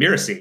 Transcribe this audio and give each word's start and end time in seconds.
Mirasee. 0.00 0.40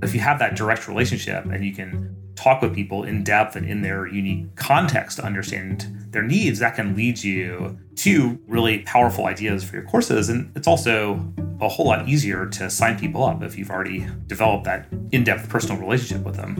If 0.00 0.14
you 0.14 0.20
have 0.20 0.38
that 0.38 0.54
direct 0.54 0.86
relationship 0.86 1.44
and 1.46 1.64
you 1.64 1.72
can 1.72 2.14
talk 2.36 2.62
with 2.62 2.72
people 2.72 3.02
in 3.02 3.24
depth 3.24 3.56
and 3.56 3.68
in 3.68 3.82
their 3.82 4.06
unique 4.06 4.54
context 4.54 5.16
to 5.16 5.24
understand 5.24 5.90
their 6.10 6.22
needs, 6.22 6.60
that 6.60 6.76
can 6.76 6.94
lead 6.94 7.24
you 7.24 7.76
to 7.96 8.38
really 8.46 8.78
powerful 8.80 9.26
ideas 9.26 9.64
for 9.64 9.74
your 9.74 9.86
courses. 9.86 10.28
And 10.28 10.56
it's 10.56 10.68
also 10.68 11.32
a 11.60 11.68
whole 11.68 11.86
lot 11.86 12.08
easier 12.08 12.46
to 12.46 12.70
sign 12.70 12.96
people 12.96 13.24
up 13.24 13.42
if 13.42 13.58
you've 13.58 13.70
already 13.70 14.06
developed 14.28 14.66
that 14.66 14.86
in 15.10 15.24
depth 15.24 15.48
personal 15.48 15.80
relationship 15.80 16.24
with 16.24 16.36
them. 16.36 16.54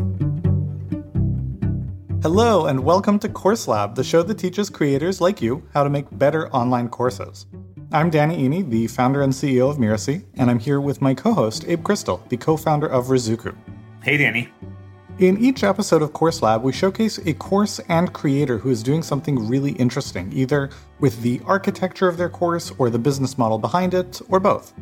Hello, 2.22 2.66
and 2.66 2.82
welcome 2.82 3.20
to 3.20 3.28
Course 3.28 3.68
Lab, 3.68 3.94
the 3.94 4.02
show 4.02 4.24
that 4.24 4.36
teaches 4.36 4.68
creators 4.68 5.20
like 5.20 5.40
you 5.40 5.68
how 5.72 5.84
to 5.84 5.90
make 5.90 6.06
better 6.10 6.52
online 6.52 6.88
courses. 6.88 7.46
I'm 7.96 8.10
Danny 8.10 8.46
Iny, 8.46 8.68
the 8.68 8.88
founder 8.88 9.22
and 9.22 9.32
CEO 9.32 9.70
of 9.70 9.78
Mirasee, 9.78 10.22
and 10.34 10.50
I'm 10.50 10.58
here 10.58 10.82
with 10.82 11.00
my 11.00 11.14
co 11.14 11.32
host, 11.32 11.64
Abe 11.66 11.82
Crystal, 11.82 12.22
the 12.28 12.36
co 12.36 12.54
founder 12.58 12.86
of 12.86 13.06
Ruzuku. 13.06 13.56
Hey, 14.02 14.18
Danny. 14.18 14.50
In 15.18 15.38
each 15.38 15.64
episode 15.64 16.02
of 16.02 16.12
Course 16.12 16.42
Lab, 16.42 16.62
we 16.62 16.74
showcase 16.74 17.16
a 17.24 17.32
course 17.32 17.80
and 17.88 18.12
creator 18.12 18.58
who 18.58 18.68
is 18.68 18.82
doing 18.82 19.02
something 19.02 19.48
really 19.48 19.72
interesting, 19.72 20.30
either 20.34 20.68
with 21.00 21.22
the 21.22 21.40
architecture 21.46 22.06
of 22.06 22.18
their 22.18 22.28
course 22.28 22.70
or 22.76 22.90
the 22.90 22.98
business 22.98 23.38
model 23.38 23.56
behind 23.56 23.94
it, 23.94 24.20
or 24.28 24.40
both. 24.40 24.74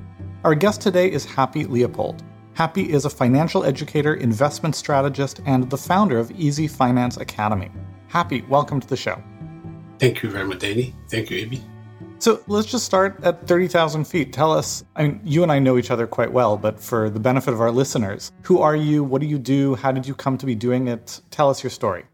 Our 0.43 0.57
guest 0.57 0.81
today 0.81 1.09
is 1.09 1.25
Happi 1.25 1.69
Leopold. 1.69 2.25
Happi 2.57 2.89
is 2.89 3.05
a 3.05 3.11
financial 3.11 3.63
educator, 3.63 4.15
investment 4.15 4.75
strategist, 4.75 5.41
and 5.47 5.71
the 5.71 5.79
founder 5.79 6.19
of 6.19 6.33
Easy 6.33 6.67
Finance 6.67 7.19
Academy. 7.19 7.71
Happi, 8.11 8.45
welcome 8.49 8.81
to 8.81 8.89
the 8.89 8.97
show. 8.97 9.23
Thank 10.01 10.25
you 10.25 10.31
very 10.31 10.49
much, 10.49 10.59
Danny. 10.59 10.97
Thank 11.09 11.31
you, 11.31 11.47
Abby. 11.47 11.63
So 12.19 12.43
let's 12.47 12.71
just 12.71 12.85
start 12.85 13.19
at 13.23 13.47
30,000 13.47 14.05
feet. 14.05 14.33
Tell 14.33 14.53
us, 14.53 14.85
I 14.97 15.03
mean, 15.03 15.21
you 15.25 15.43
and 15.43 15.53
I 15.53 15.59
know 15.59 15.77
each 15.77 15.91
other 15.91 16.07
quite 16.07 16.33
well, 16.33 16.57
but 16.57 16.81
for 16.81 17.11
the 17.11 17.21
benefit 17.21 17.53
of 17.53 17.61
our 17.61 17.71
listeners, 17.71 18.33
who 18.43 18.61
are 18.61 18.77
you? 18.77 19.05
What 19.05 19.21
do 19.21 19.27
you 19.27 19.39
do? 19.39 19.75
How 19.75 19.93
did 19.93 20.07
you 20.07 20.15
come 20.15 20.39
to 20.39 20.47
be 20.47 20.55
doing 20.55 20.89
it? 20.89 21.21
Tell 21.31 21.51
us 21.51 21.63
your 21.63 21.71
story. 21.71 22.05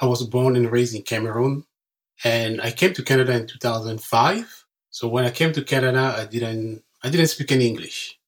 I 0.00 0.06
was 0.06 0.26
born 0.26 0.56
and 0.56 0.70
raised 0.70 0.94
in 0.94 1.02
Cameroon, 1.02 1.64
and 2.24 2.60
I 2.60 2.72
came 2.72 2.94
to 2.94 3.02
Canada 3.02 3.32
in 3.36 3.46
2005. 3.46 4.66
So 4.90 5.08
when 5.08 5.24
I 5.24 5.30
came 5.30 5.52
to 5.52 5.62
Canada, 5.62 6.16
I 6.18 6.24
didn't, 6.24 6.82
I 7.02 7.10
didn't 7.10 7.28
speak 7.28 7.52
any 7.52 7.68
English 7.68 8.18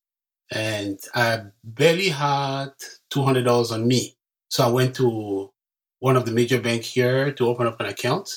and 0.51 0.99
I 1.15 1.43
barely 1.65 2.09
had 2.09 2.71
$200 3.13 3.73
on 3.73 3.89
me. 3.89 4.17
So 4.49 4.65
I 4.65 4.71
went 4.71 4.95
to 4.97 5.53
one 5.99 6.17
of 6.17 6.25
the 6.25 6.33
major 6.33 6.61
banks 6.61 6.89
here 6.89 7.33
to 7.33 7.49
open 7.49 7.67
up 7.67 7.81
an 7.81 7.87
account 7.87 8.31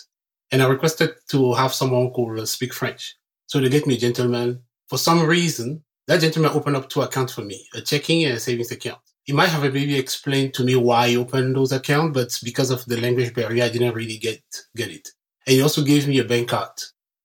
and 0.51 0.61
I 0.61 0.67
requested 0.67 1.11
to 1.29 1.53
have 1.53 1.73
someone 1.73 2.11
who 2.15 2.33
could 2.33 2.39
uh, 2.41 2.45
speak 2.45 2.73
French. 2.73 3.15
So 3.47 3.59
they 3.59 3.69
get 3.69 3.87
me 3.87 3.95
a 3.95 3.99
gentleman. 3.99 4.61
For 4.87 4.97
some 4.97 5.25
reason, 5.25 5.83
that 6.07 6.21
gentleman 6.21 6.51
opened 6.53 6.75
up 6.75 6.89
two 6.89 7.01
accounts 7.01 7.33
for 7.33 7.41
me, 7.41 7.67
a 7.73 7.81
checking 7.81 8.25
and 8.25 8.35
a 8.35 8.39
savings 8.39 8.71
account. 8.71 8.99
He 9.23 9.33
might 9.33 9.49
have 9.49 9.61
maybe 9.61 9.97
explained 9.97 10.55
to 10.55 10.63
me 10.63 10.75
why 10.75 11.09
he 11.09 11.17
opened 11.17 11.55
those 11.55 11.71
accounts, 11.71 12.13
but 12.15 12.39
because 12.43 12.71
of 12.71 12.83
the 12.85 12.99
language 12.99 13.33
barrier, 13.33 13.63
I 13.63 13.69
didn't 13.69 13.93
really 13.93 14.17
get, 14.17 14.41
get 14.75 14.89
it. 14.89 15.07
And 15.45 15.55
he 15.55 15.61
also 15.61 15.83
gave 15.83 16.07
me 16.07 16.19
a 16.19 16.23
bank 16.23 16.49
card. 16.49 16.71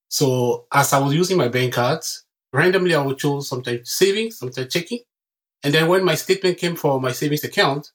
So 0.09 0.67
as 0.73 0.93
I 0.93 0.99
was 0.99 1.15
using 1.15 1.39
my 1.39 1.49
bank 1.49 1.75
cards, 1.75 2.25
randomly 2.53 2.95
I 2.95 3.03
would 3.03 3.19
choose 3.19 3.49
sometimes 3.49 3.91
savings, 3.91 4.39
sometimes 4.39 4.73
checking. 4.73 5.01
And 5.63 5.73
then 5.73 5.89
when 5.89 6.05
my 6.05 6.15
statement 6.15 6.59
came 6.59 6.77
for 6.77 7.01
my 7.01 7.13
savings 7.13 7.43
account, 7.43 7.91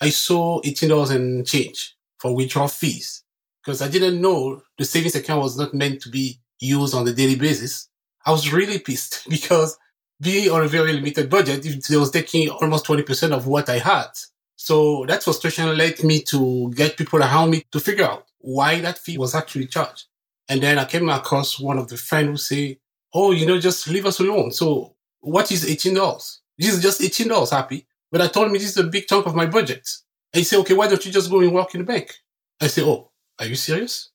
I 0.00 0.10
saw 0.10 0.60
$18 0.60 1.10
and 1.10 1.46
change 1.46 1.96
for 2.18 2.34
withdrawal 2.34 2.68
fees 2.68 3.23
because 3.64 3.80
I 3.80 3.88
didn't 3.88 4.20
know 4.20 4.62
the 4.76 4.84
savings 4.84 5.14
account 5.14 5.42
was 5.42 5.58
not 5.58 5.72
meant 5.72 6.02
to 6.02 6.10
be 6.10 6.38
used 6.60 6.94
on 6.94 7.08
a 7.08 7.12
daily 7.12 7.36
basis. 7.36 7.88
I 8.26 8.30
was 8.30 8.52
really 8.52 8.78
pissed 8.78 9.26
because 9.28 9.78
being 10.20 10.50
on 10.50 10.64
a 10.64 10.68
very 10.68 10.92
limited 10.92 11.30
budget, 11.30 11.64
it 11.66 11.96
was 11.96 12.10
taking 12.10 12.48
almost 12.50 12.86
20% 12.86 13.32
of 13.32 13.46
what 13.46 13.68
I 13.68 13.78
had. 13.78 14.08
So 14.56 15.04
that 15.06 15.22
frustration 15.22 15.76
led 15.76 16.02
me 16.04 16.22
to 16.22 16.70
get 16.74 16.96
people 16.96 17.20
around 17.20 17.50
me 17.50 17.64
to 17.72 17.80
figure 17.80 18.04
out 18.04 18.26
why 18.38 18.80
that 18.80 18.98
fee 18.98 19.18
was 19.18 19.34
actually 19.34 19.66
charged. 19.66 20.04
And 20.48 20.62
then 20.62 20.78
I 20.78 20.84
came 20.84 21.08
across 21.08 21.58
one 21.58 21.78
of 21.78 21.88
the 21.88 21.96
friends 21.96 22.28
who 22.28 22.36
say, 22.36 22.78
oh, 23.12 23.32
you 23.32 23.46
know, 23.46 23.58
just 23.58 23.88
leave 23.88 24.06
us 24.06 24.20
alone. 24.20 24.52
So 24.52 24.94
what 25.20 25.50
is 25.50 25.64
$18? 25.64 26.38
This 26.58 26.74
is 26.74 26.82
just 26.82 27.00
$18 27.00 27.28
Happi. 27.50 27.86
But 28.12 28.20
I 28.20 28.28
told 28.28 28.52
me 28.52 28.58
this 28.58 28.70
is 28.70 28.76
a 28.76 28.84
big 28.84 29.06
chunk 29.08 29.26
of 29.26 29.34
my 29.34 29.46
budget. 29.46 29.88
And 30.32 30.38
he 30.38 30.44
said, 30.44 30.60
okay, 30.60 30.74
why 30.74 30.86
don't 30.86 31.04
you 31.04 31.10
just 31.10 31.30
go 31.30 31.40
and 31.40 31.52
work 31.52 31.74
in 31.74 31.80
the 31.80 31.86
bank? 31.86 32.14
I 32.60 32.68
said, 32.68 32.84
oh, 32.84 33.10
are 33.38 33.46
you 33.46 33.54
serious? 33.54 34.10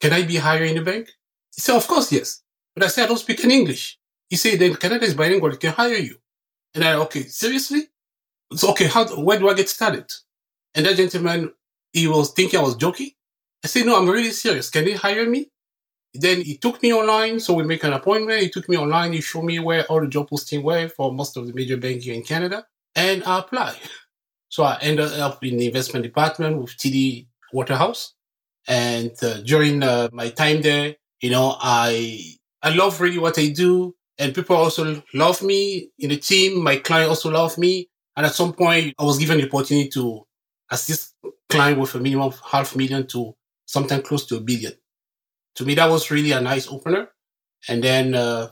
Can 0.00 0.12
I 0.12 0.22
be 0.22 0.36
higher 0.36 0.64
in 0.64 0.76
the 0.76 0.82
bank? 0.82 1.10
He 1.54 1.60
said, 1.60 1.76
of 1.76 1.86
course, 1.86 2.10
yes. 2.12 2.42
But 2.74 2.84
I 2.84 2.88
said, 2.88 3.04
I 3.04 3.08
don't 3.08 3.18
speak 3.18 3.44
any 3.44 3.54
English. 3.54 3.98
He 4.28 4.36
said, 4.36 4.58
then 4.58 4.74
Canada 4.74 5.04
is 5.04 5.14
bilingual. 5.14 5.52
It 5.52 5.60
can 5.60 5.72
hire 5.72 5.94
you. 5.94 6.16
And 6.74 6.84
I, 6.84 6.94
okay, 6.94 7.22
seriously? 7.22 7.88
So, 8.52 8.70
okay, 8.70 8.86
how, 8.86 9.06
where 9.20 9.38
do 9.38 9.48
I 9.48 9.54
get 9.54 9.68
started? 9.68 10.10
And 10.74 10.86
that 10.86 10.96
gentleman, 10.96 11.52
he 11.92 12.08
was 12.08 12.32
thinking 12.32 12.58
I 12.58 12.62
was 12.62 12.76
joking. 12.76 13.10
I 13.64 13.68
said, 13.68 13.86
no, 13.86 13.96
I'm 13.96 14.08
really 14.08 14.30
serious. 14.30 14.70
Can 14.70 14.84
they 14.84 14.92
hire 14.92 15.28
me? 15.28 15.50
Then 16.12 16.42
he 16.42 16.56
took 16.56 16.82
me 16.82 16.92
online, 16.92 17.40
so 17.40 17.54
we 17.54 17.64
make 17.64 17.82
an 17.82 17.92
appointment. 17.92 18.42
He 18.42 18.48
took 18.48 18.68
me 18.68 18.76
online. 18.76 19.12
He 19.12 19.20
showed 19.20 19.44
me 19.44 19.58
where 19.58 19.84
all 19.86 20.00
the 20.00 20.06
job 20.06 20.28
postings 20.30 20.62
were 20.62 20.88
for 20.88 21.12
most 21.12 21.36
of 21.36 21.46
the 21.46 21.52
major 21.52 21.76
banks 21.76 22.04
here 22.04 22.14
in 22.14 22.22
Canada, 22.22 22.66
and 22.94 23.24
I 23.24 23.40
applied. 23.40 23.80
So 24.48 24.62
I 24.62 24.78
ended 24.80 25.12
up 25.14 25.42
in 25.42 25.56
the 25.56 25.66
investment 25.66 26.04
department 26.04 26.58
with 26.58 26.76
TD 26.76 27.26
Waterhouse. 27.52 28.14
And 28.68 29.12
uh, 29.22 29.40
during 29.42 29.82
uh, 29.82 30.08
my 30.12 30.30
time 30.30 30.62
there, 30.62 30.96
you 31.20 31.30
know, 31.30 31.56
I 31.60 32.36
I 32.62 32.70
love 32.70 33.00
really 33.00 33.18
what 33.18 33.38
I 33.38 33.48
do, 33.48 33.94
and 34.18 34.34
people 34.34 34.56
also 34.56 35.02
love 35.12 35.42
me 35.42 35.90
in 35.98 36.10
the 36.10 36.16
team. 36.16 36.62
My 36.62 36.76
client 36.76 37.10
also 37.10 37.30
love 37.30 37.58
me, 37.58 37.88
and 38.16 38.26
at 38.26 38.34
some 38.34 38.52
point, 38.54 38.94
I 38.98 39.04
was 39.04 39.18
given 39.18 39.38
the 39.38 39.46
opportunity 39.46 39.90
to 39.90 40.26
assist 40.70 41.14
client 41.50 41.78
with 41.78 41.94
a 41.94 42.00
minimum 42.00 42.26
of 42.28 42.40
half 42.50 42.74
million 42.76 43.06
to 43.08 43.34
sometimes 43.66 44.06
close 44.06 44.26
to 44.26 44.36
a 44.36 44.40
billion 44.40 44.72
to 45.56 45.64
me, 45.64 45.74
that 45.74 45.90
was 45.90 46.10
really 46.10 46.32
a 46.32 46.40
nice 46.40 46.68
opener. 46.68 47.08
And 47.68 47.82
then, 47.82 48.14
uh, 48.14 48.48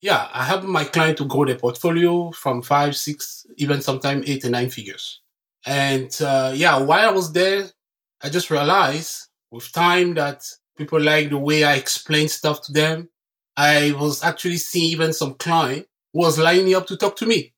yeah, 0.00 0.28
I 0.32 0.44
helped 0.44 0.64
my 0.64 0.84
client 0.84 1.18
to 1.18 1.24
grow 1.24 1.44
their 1.44 1.58
portfolio 1.58 2.32
from 2.32 2.62
five, 2.62 2.96
six, 2.96 3.46
even 3.56 3.80
sometimes 3.82 4.28
eight 4.28 4.44
and 4.44 4.52
nine 4.52 4.70
figures. 4.70 5.20
And 5.64 6.10
uh, 6.22 6.52
yeah, 6.54 6.78
while 6.78 7.08
I 7.08 7.12
was 7.12 7.32
there, 7.32 7.66
I 8.22 8.28
just 8.28 8.50
realized 8.50 9.28
with 9.50 9.72
time 9.72 10.14
that 10.14 10.44
people 10.76 11.00
like 11.00 11.30
the 11.30 11.38
way 11.38 11.64
I 11.64 11.74
explain 11.74 12.28
stuff 12.28 12.62
to 12.62 12.72
them. 12.72 13.08
I 13.56 13.92
was 13.98 14.22
actually 14.22 14.58
seeing 14.58 14.90
even 14.90 15.12
some 15.12 15.34
client 15.34 15.86
was 16.12 16.38
lining 16.38 16.74
up 16.74 16.86
to 16.88 16.96
talk 16.96 17.16
to 17.16 17.26
me. 17.26 17.54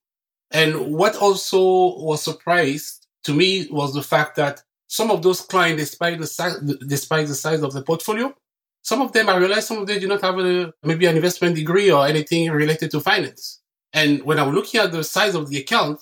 And 0.50 0.94
what 0.94 1.16
also 1.16 1.58
was 1.98 2.22
surprised 2.22 3.06
to 3.24 3.34
me 3.34 3.68
was 3.70 3.94
the 3.94 4.02
fact 4.02 4.36
that 4.36 4.62
some 4.86 5.10
of 5.10 5.22
those 5.22 5.40
clients, 5.42 5.82
despite 5.82 6.18
the 6.18 6.26
size, 6.26 6.58
despite 6.86 7.26
the 7.26 7.34
size 7.34 7.62
of 7.62 7.72
the 7.72 7.82
portfolio, 7.82 8.34
some 8.82 9.02
of 9.02 9.12
them, 9.12 9.28
I 9.28 9.36
realized 9.36 9.66
some 9.66 9.78
of 9.78 9.86
them 9.86 10.00
do 10.00 10.08
not 10.08 10.22
have 10.22 10.38
a, 10.38 10.72
maybe 10.82 11.06
an 11.06 11.16
investment 11.16 11.56
degree 11.56 11.90
or 11.90 12.06
anything 12.06 12.50
related 12.50 12.90
to 12.92 13.00
finance. 13.00 13.60
And 13.92 14.22
when 14.22 14.38
I 14.38 14.44
was 14.44 14.54
looking 14.54 14.80
at 14.80 14.92
the 14.92 15.04
size 15.04 15.34
of 15.34 15.48
the 15.48 15.58
account, 15.58 16.00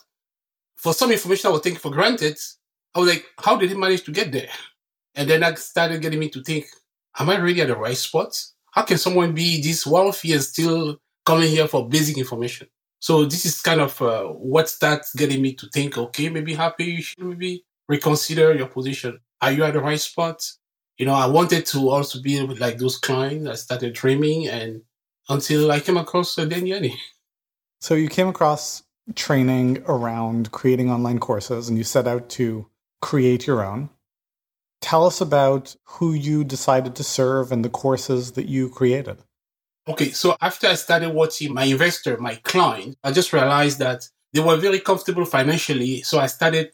for 0.77 0.93
some 0.93 1.11
information 1.11 1.49
I 1.49 1.53
was 1.53 1.63
taking 1.63 1.79
for 1.79 1.91
granted, 1.91 2.39
I 2.95 3.01
was 3.01 3.09
like, 3.09 3.27
how 3.39 3.57
did 3.57 3.71
he 3.71 3.77
manage 3.77 4.05
to 4.05 4.13
get 4.13 4.31
there? 4.31 4.49
And 5.17 5.29
then 5.29 5.41
that 5.41 5.59
started 5.59 6.03
getting 6.03 6.21
me 6.21 6.29
to 6.31 6.43
think, 6.43 6.67
am 7.19 7.31
I 7.31 7.39
really 7.39 7.63
at 7.63 7.69
the 7.69 7.77
right 7.77 7.97
spot? 7.97 8.41
How 8.71 8.83
can 8.83 8.99
someone 8.99 9.35
be 9.35 9.63
this 9.63 9.87
wealthy 9.87 10.33
and 10.35 10.43
still 10.43 10.99
coming 11.25 11.49
here 11.49 11.67
for 11.67 11.89
basic 11.89 12.19
information? 12.19 12.69
So 13.01 13.25
this 13.25 13.45
is 13.45 13.61
kind 13.61 13.81
of 13.81 14.01
uh, 14.01 14.25
what 14.25 14.69
starts 14.69 15.15
getting 15.15 15.43
me 15.43 15.55
to 15.55 15.69
think, 15.69 15.97
okay, 15.97 16.29
maybe 16.29 16.55
Happi, 16.55 16.87
you 16.87 17.03
should 17.03 17.25
maybe 17.25 17.65
reconsider 17.89 18.55
your 18.55 18.69
position. 18.69 19.19
Are 19.41 19.53
you 19.53 19.65
at 19.65 19.75
the 19.75 19.81
right 19.81 20.01
spot? 20.01 20.43
you 20.99 21.05
know, 21.05 21.15
I 21.15 21.27
wanted 21.27 21.67
to 21.67 21.91
also 21.91 22.21
be 22.21 22.43
with 22.43 22.61
like 22.61 22.79
those 22.79 22.97
clients. 22.99 23.49
I 23.49 23.55
started 23.55 23.93
dreaming 23.95 24.49
and 24.49 24.83
until 25.29 25.71
I 25.71 25.81
came 25.81 25.97
across 25.97 26.39
uh, 26.39 26.45
Danny 26.45 26.71
Iny. 26.71 26.95
So 27.81 27.95
you 27.95 28.09
came 28.09 28.29
across 28.29 28.83
training 29.15 29.85
around 29.87 30.51
creating 30.53 30.91
online 30.91 31.19
courses 31.19 31.69
and 31.69 31.77
you 31.77 31.85
set 31.85 32.07
out 32.09 32.29
to 32.31 32.67
create 33.03 33.47
your 33.47 33.65
own. 33.65 33.91
Tell 34.81 35.07
us 35.07 35.21
about 35.21 35.75
who 35.85 36.13
you 36.13 36.45
decided 36.45 36.95
to 36.97 37.05
serve 37.05 37.51
and 37.53 37.65
the 37.65 37.71
courses 37.71 38.33
that 38.33 38.47
you 38.47 38.69
created. 38.69 39.19
Okay, 39.89 40.11
so 40.11 40.37
after 40.41 40.67
I 40.67 40.75
started 40.75 41.11
watching 41.11 41.55
my 41.55 41.65
investor, 41.65 42.17
my 42.19 42.35
client, 42.37 42.97
I 43.05 43.13
just 43.13 43.33
realized 43.33 43.79
that 43.79 44.09
they 44.33 44.41
were 44.41 44.57
very 44.57 44.81
comfortable 44.81 45.25
financially. 45.25 46.03
So 46.03 46.19
I 46.19 46.27
started 46.27 46.73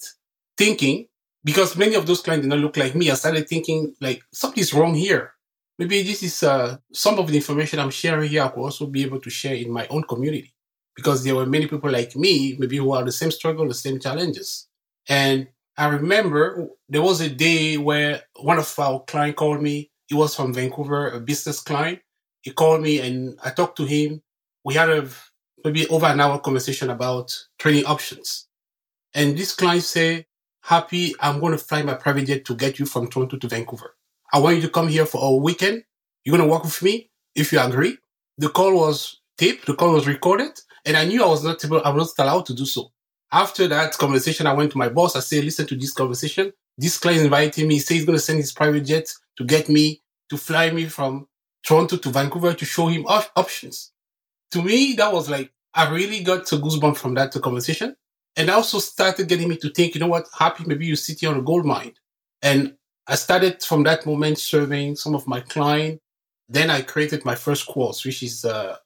thinking 0.56 1.06
because 1.44 1.76
many 1.76 1.94
of 1.94 2.06
those 2.06 2.22
clients 2.22 2.44
did 2.44 2.50
not 2.50 2.60
look 2.60 2.76
like 2.76 2.94
me, 2.94 3.10
I 3.10 3.14
started 3.14 3.48
thinking 3.48 3.94
like 4.00 4.22
something's 4.32 4.72
wrong 4.72 4.94
here. 4.94 5.34
Maybe 5.78 6.02
this 6.02 6.22
is 6.22 6.42
uh, 6.42 6.78
some 6.92 7.18
of 7.18 7.28
the 7.28 7.36
information 7.36 7.78
I'm 7.78 7.90
sharing 7.90 8.30
here. 8.30 8.44
I 8.44 8.48
could 8.48 8.60
also 8.60 8.86
be 8.86 9.02
able 9.02 9.20
to 9.20 9.30
share 9.30 9.54
in 9.54 9.70
my 9.70 9.86
own 9.88 10.04
community 10.04 10.54
because 10.94 11.24
there 11.24 11.34
were 11.34 11.46
many 11.46 11.66
people 11.66 11.90
like 11.90 12.14
me, 12.14 12.56
maybe 12.58 12.76
who 12.76 12.92
are 12.92 13.04
the 13.04 13.12
same 13.12 13.30
struggle, 13.30 13.66
the 13.66 13.74
same 13.74 13.98
challenges. 13.98 14.68
And 15.08 15.48
I 15.76 15.88
remember 15.88 16.68
there 16.88 17.02
was 17.02 17.20
a 17.20 17.30
day 17.30 17.78
where 17.78 18.22
one 18.40 18.58
of 18.58 18.78
our 18.78 19.00
client 19.00 19.36
called 19.36 19.62
me. 19.62 19.90
He 20.06 20.14
was 20.14 20.34
from 20.34 20.52
Vancouver, 20.52 21.10
a 21.10 21.20
business 21.20 21.60
client. 21.60 22.00
He 22.42 22.50
called 22.50 22.82
me 22.82 23.00
and 23.00 23.38
I 23.42 23.50
talked 23.50 23.76
to 23.78 23.84
him. 23.84 24.22
We 24.64 24.74
had 24.74 24.90
a 24.90 25.08
maybe 25.64 25.86
over 25.88 26.06
an 26.06 26.20
hour 26.20 26.38
conversation 26.40 26.90
about 26.90 27.34
training 27.58 27.86
options. 27.86 28.48
And 29.14 29.36
this 29.36 29.54
client 29.54 29.84
said, 29.84 30.26
Happi, 30.64 31.12
I'm 31.20 31.40
going 31.40 31.52
to 31.52 31.58
fly 31.58 31.82
my 31.82 31.94
private 31.94 32.26
jet 32.26 32.44
to 32.46 32.54
get 32.54 32.78
you 32.78 32.86
from 32.86 33.08
Toronto 33.08 33.36
to 33.36 33.48
Vancouver. 33.48 33.96
I 34.32 34.38
want 34.38 34.56
you 34.56 34.62
to 34.62 34.68
come 34.68 34.88
here 34.88 35.06
for 35.06 35.20
a 35.22 35.36
weekend. 35.36 35.84
You're 36.24 36.36
going 36.36 36.48
to 36.48 36.52
work 36.52 36.64
with 36.64 36.82
me 36.82 37.10
if 37.34 37.52
you 37.52 37.60
agree. 37.60 37.98
The 38.38 38.48
call 38.48 38.74
was 38.74 39.20
taped. 39.38 39.66
The 39.66 39.74
call 39.74 39.94
was 39.94 40.06
recorded. 40.06 40.52
And 40.84 40.96
I 40.96 41.04
knew 41.04 41.22
I 41.22 41.28
was 41.28 41.44
not 41.44 41.64
able, 41.64 41.82
I 41.84 41.90
was 41.90 42.14
not 42.18 42.24
allowed 42.26 42.46
to 42.46 42.54
do 42.54 42.66
so. 42.66 42.92
After 43.32 43.66
that 43.68 43.96
conversation, 43.96 44.46
I 44.46 44.52
went 44.52 44.72
to 44.72 44.78
my 44.78 44.90
boss. 44.90 45.16
I 45.16 45.20
said, 45.20 45.44
listen 45.44 45.66
to 45.68 45.76
this 45.76 45.94
conversation. 45.94 46.52
This 46.76 46.98
client 46.98 47.22
invited 47.22 47.66
me. 47.66 47.74
He 47.74 47.80
said 47.80 47.94
he's 47.94 48.04
going 48.04 48.18
to 48.18 48.22
send 48.22 48.38
his 48.38 48.52
private 48.52 48.82
jet 48.82 49.12
to 49.38 49.44
get 49.44 49.68
me, 49.68 50.02
to 50.28 50.36
fly 50.36 50.70
me 50.70 50.86
from 50.86 51.26
Toronto 51.64 51.96
to 51.96 52.10
Vancouver 52.10 52.52
to 52.52 52.64
show 52.64 52.88
him 52.88 53.06
op- 53.06 53.30
options. 53.36 53.92
To 54.50 54.62
me, 54.62 54.94
that 54.94 55.12
was 55.12 55.30
like, 55.30 55.50
I 55.74 55.90
really 55.90 56.22
got 56.22 56.50
a 56.52 56.56
goosebump 56.56 56.98
from 56.98 57.14
that 57.14 57.32
conversation. 57.32 57.96
And 58.36 58.50
I 58.50 58.54
also 58.54 58.78
started 58.78 59.28
getting 59.28 59.48
me 59.48 59.56
to 59.58 59.70
think, 59.70 59.94
you 59.94 60.00
know 60.00 60.08
what, 60.08 60.26
Happi, 60.32 60.66
maybe 60.66 60.86
you 60.86 60.96
sit 60.96 61.20
here 61.20 61.30
on 61.30 61.38
a 61.38 61.42
gold 61.42 61.64
mine. 61.64 61.92
And 62.42 62.74
I 63.06 63.14
started 63.14 63.62
from 63.62 63.82
that 63.84 64.04
moment 64.04 64.38
serving 64.38 64.96
some 64.96 65.14
of 65.14 65.26
my 65.26 65.40
clients. 65.40 66.02
Then 66.48 66.68
I 66.68 66.82
created 66.82 67.24
my 67.24 67.34
first 67.34 67.66
course, 67.66 68.04
which 68.04 68.22
is 68.22 68.44
uh, 68.44 68.76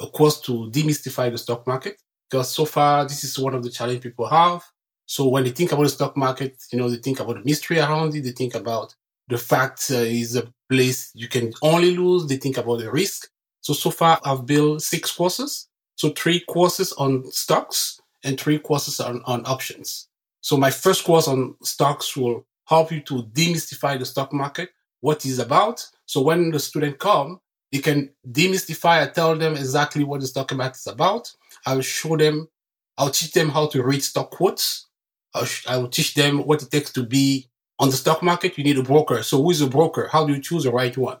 a 0.00 0.06
course 0.06 0.40
to 0.42 0.70
demystify 0.70 1.30
the 1.30 1.38
stock 1.38 1.66
market. 1.66 2.00
Because 2.30 2.50
so 2.50 2.64
far, 2.64 3.04
this 3.04 3.24
is 3.24 3.38
one 3.38 3.54
of 3.54 3.62
the 3.62 3.70
challenges 3.70 4.02
people 4.02 4.26
have. 4.28 4.62
So 5.06 5.28
when 5.28 5.44
they 5.44 5.50
think 5.50 5.72
about 5.72 5.84
the 5.84 5.88
stock 5.88 6.16
market, 6.16 6.62
you 6.70 6.78
know, 6.78 6.90
they 6.90 6.96
think 6.96 7.20
about 7.20 7.36
the 7.36 7.44
mystery 7.44 7.78
around 7.78 8.14
it. 8.14 8.24
They 8.24 8.32
think 8.32 8.54
about 8.54 8.94
the 9.28 9.38
fact 9.38 9.90
uh, 9.90 9.96
is 9.96 10.36
a 10.36 10.52
place 10.68 11.10
you 11.14 11.28
can 11.28 11.52
only 11.62 11.96
lose. 11.96 12.26
They 12.26 12.36
think 12.36 12.58
about 12.58 12.80
the 12.80 12.90
risk. 12.90 13.28
So, 13.62 13.72
so 13.72 13.90
far 13.90 14.20
I've 14.24 14.44
built 14.44 14.82
six 14.82 15.10
courses. 15.10 15.68
So 15.96 16.10
three 16.10 16.40
courses 16.40 16.92
on 16.92 17.24
stocks 17.32 18.00
and 18.22 18.38
three 18.38 18.58
courses 18.58 19.00
on, 19.00 19.22
on 19.24 19.44
options. 19.46 20.08
So 20.40 20.56
my 20.56 20.70
first 20.70 21.04
course 21.04 21.26
on 21.26 21.54
stocks 21.62 22.16
will 22.16 22.46
help 22.66 22.92
you 22.92 23.00
to 23.00 23.22
demystify 23.32 23.98
the 23.98 24.04
stock 24.04 24.32
market, 24.32 24.70
what 25.00 25.24
it's 25.24 25.38
about. 25.38 25.84
So 26.06 26.20
when 26.20 26.50
the 26.50 26.60
student 26.60 26.98
come, 26.98 27.40
they 27.72 27.78
can 27.78 28.10
demystify. 28.30 29.02
I 29.02 29.06
tell 29.08 29.36
them 29.36 29.54
exactly 29.54 30.04
what 30.04 30.20
the 30.20 30.26
stock 30.26 30.54
market 30.54 30.76
is 30.76 30.86
about. 30.86 31.32
I'll 31.66 31.80
show 31.80 32.16
them, 32.16 32.48
I'll 32.96 33.10
teach 33.10 33.32
them 33.32 33.48
how 33.50 33.66
to 33.68 33.82
read 33.82 34.02
stock 34.02 34.30
quotes. 34.30 34.86
I'll, 35.34 35.46
I'll 35.66 35.88
teach 35.88 36.14
them 36.14 36.38
what 36.38 36.62
it 36.62 36.70
takes 36.70 36.92
to 36.94 37.04
be 37.04 37.48
on 37.78 37.90
the 37.90 37.96
stock 37.96 38.22
market. 38.22 38.56
You 38.56 38.64
need 38.64 38.78
a 38.78 38.82
broker. 38.82 39.22
So 39.22 39.42
who 39.42 39.50
is 39.50 39.60
a 39.60 39.66
broker? 39.66 40.08
How 40.10 40.26
do 40.26 40.32
you 40.32 40.40
choose 40.40 40.64
the 40.64 40.72
right 40.72 40.96
one? 40.96 41.18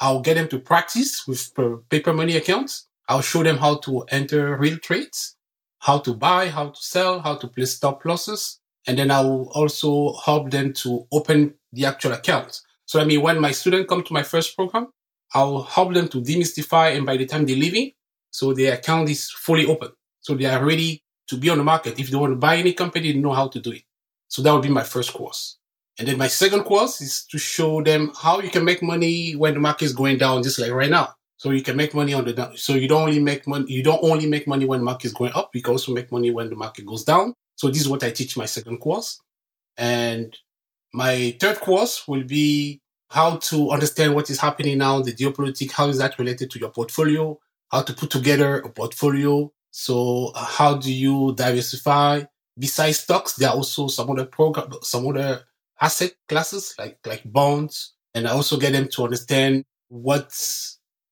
I'll 0.00 0.20
get 0.20 0.34
them 0.34 0.48
to 0.48 0.60
practice 0.60 1.26
with 1.26 1.52
paper 1.88 2.12
money 2.12 2.36
accounts. 2.36 2.86
I'll 3.08 3.20
show 3.20 3.42
them 3.42 3.56
how 3.56 3.78
to 3.78 4.02
enter 4.10 4.56
real 4.56 4.78
trades, 4.78 5.36
how 5.80 5.98
to 6.00 6.14
buy, 6.14 6.48
how 6.48 6.68
to 6.68 6.80
sell, 6.80 7.20
how 7.20 7.34
to 7.36 7.48
place 7.48 7.74
stop 7.74 8.04
losses. 8.04 8.60
And 8.86 8.98
then 8.98 9.10
I 9.10 9.20
will 9.20 9.50
also 9.54 10.14
help 10.24 10.50
them 10.50 10.72
to 10.74 11.06
open 11.10 11.54
the 11.72 11.86
actual 11.86 12.12
account. 12.12 12.60
So 12.86 13.00
I 13.00 13.04
mean, 13.04 13.22
when 13.22 13.40
my 13.40 13.50
students 13.50 13.88
come 13.88 14.02
to 14.04 14.12
my 14.12 14.22
first 14.22 14.54
program, 14.56 14.92
I'll 15.34 15.62
help 15.62 15.94
them 15.94 16.08
to 16.08 16.20
demystify. 16.20 16.96
And 16.96 17.06
by 17.06 17.16
the 17.16 17.26
time 17.26 17.46
they're 17.46 17.56
leaving, 17.56 17.92
so 18.30 18.52
their 18.52 18.74
account 18.74 19.10
is 19.10 19.30
fully 19.30 19.66
open. 19.66 19.90
So 20.20 20.34
they 20.34 20.46
are 20.46 20.64
ready 20.64 21.02
to 21.28 21.36
be 21.36 21.50
on 21.50 21.58
the 21.58 21.64
market. 21.64 21.98
If 21.98 22.10
they 22.10 22.16
want 22.16 22.32
to 22.32 22.36
buy 22.36 22.56
any 22.56 22.72
company, 22.72 23.12
they 23.12 23.18
know 23.18 23.32
how 23.32 23.48
to 23.48 23.60
do 23.60 23.72
it. 23.72 23.82
So 24.28 24.42
that 24.42 24.52
would 24.52 24.62
be 24.62 24.68
my 24.68 24.82
first 24.82 25.12
course. 25.12 25.58
And 25.98 26.06
then 26.06 26.18
my 26.18 26.28
second 26.28 26.62
course 26.64 27.00
is 27.00 27.24
to 27.30 27.38
show 27.38 27.82
them 27.82 28.12
how 28.16 28.40
you 28.40 28.50
can 28.50 28.64
make 28.64 28.82
money 28.82 29.32
when 29.32 29.54
the 29.54 29.60
market 29.60 29.86
is 29.86 29.92
going 29.92 30.18
down, 30.18 30.42
just 30.42 30.58
like 30.58 30.70
right 30.70 30.90
now. 30.90 31.14
So 31.38 31.50
you 31.50 31.62
can 31.62 31.76
make 31.76 31.94
money 31.94 32.14
on 32.14 32.24
the 32.24 32.32
down. 32.32 32.56
So 32.56 32.74
you 32.74 32.88
don't 32.88 33.02
only 33.02 33.20
make 33.20 33.46
money, 33.46 33.72
you 33.72 33.82
don't 33.82 34.02
only 34.02 34.26
make 34.26 34.46
money 34.46 34.64
when 34.64 34.80
the 34.80 34.84
market 34.84 35.06
is 35.06 35.12
going 35.12 35.32
up. 35.34 35.50
You 35.54 35.62
can 35.62 35.72
also 35.72 35.92
make 35.92 36.12
money 36.12 36.30
when 36.30 36.50
the 36.50 36.56
market 36.56 36.86
goes 36.86 37.04
down. 37.04 37.34
So 37.56 37.68
this 37.68 37.80
is 37.80 37.88
what 37.88 38.04
I 38.04 38.10
teach 38.10 38.36
my 38.36 38.44
second 38.44 38.78
course. 38.78 39.20
And 39.76 40.36
my 40.92 41.36
third 41.40 41.58
course 41.60 42.06
will 42.06 42.24
be 42.24 42.80
how 43.10 43.36
to 43.36 43.70
understand 43.70 44.14
what 44.14 44.30
is 44.30 44.40
happening 44.40 44.78
now, 44.78 45.00
the 45.00 45.12
geopolitics, 45.12 45.72
how 45.72 45.88
is 45.88 45.98
that 45.98 46.18
related 46.18 46.50
to 46.50 46.58
your 46.58 46.70
portfolio, 46.70 47.38
how 47.70 47.82
to 47.82 47.92
put 47.92 48.10
together 48.10 48.58
a 48.60 48.68
portfolio. 48.68 49.50
So 49.70 50.32
uh, 50.34 50.44
how 50.44 50.76
do 50.76 50.92
you 50.92 51.34
diversify? 51.34 52.24
Besides 52.58 53.00
stocks, 53.00 53.34
there 53.34 53.50
are 53.50 53.54
also 53.54 53.88
some 53.88 54.10
other 54.10 54.26
program, 54.26 54.70
some 54.82 55.06
other 55.08 55.42
asset 55.80 56.12
classes 56.28 56.74
like, 56.78 56.98
like 57.06 57.22
bonds. 57.24 57.94
And 58.14 58.26
I 58.26 58.32
also 58.32 58.58
get 58.58 58.72
them 58.72 58.88
to 58.92 59.04
understand 59.04 59.64
what, 59.88 60.32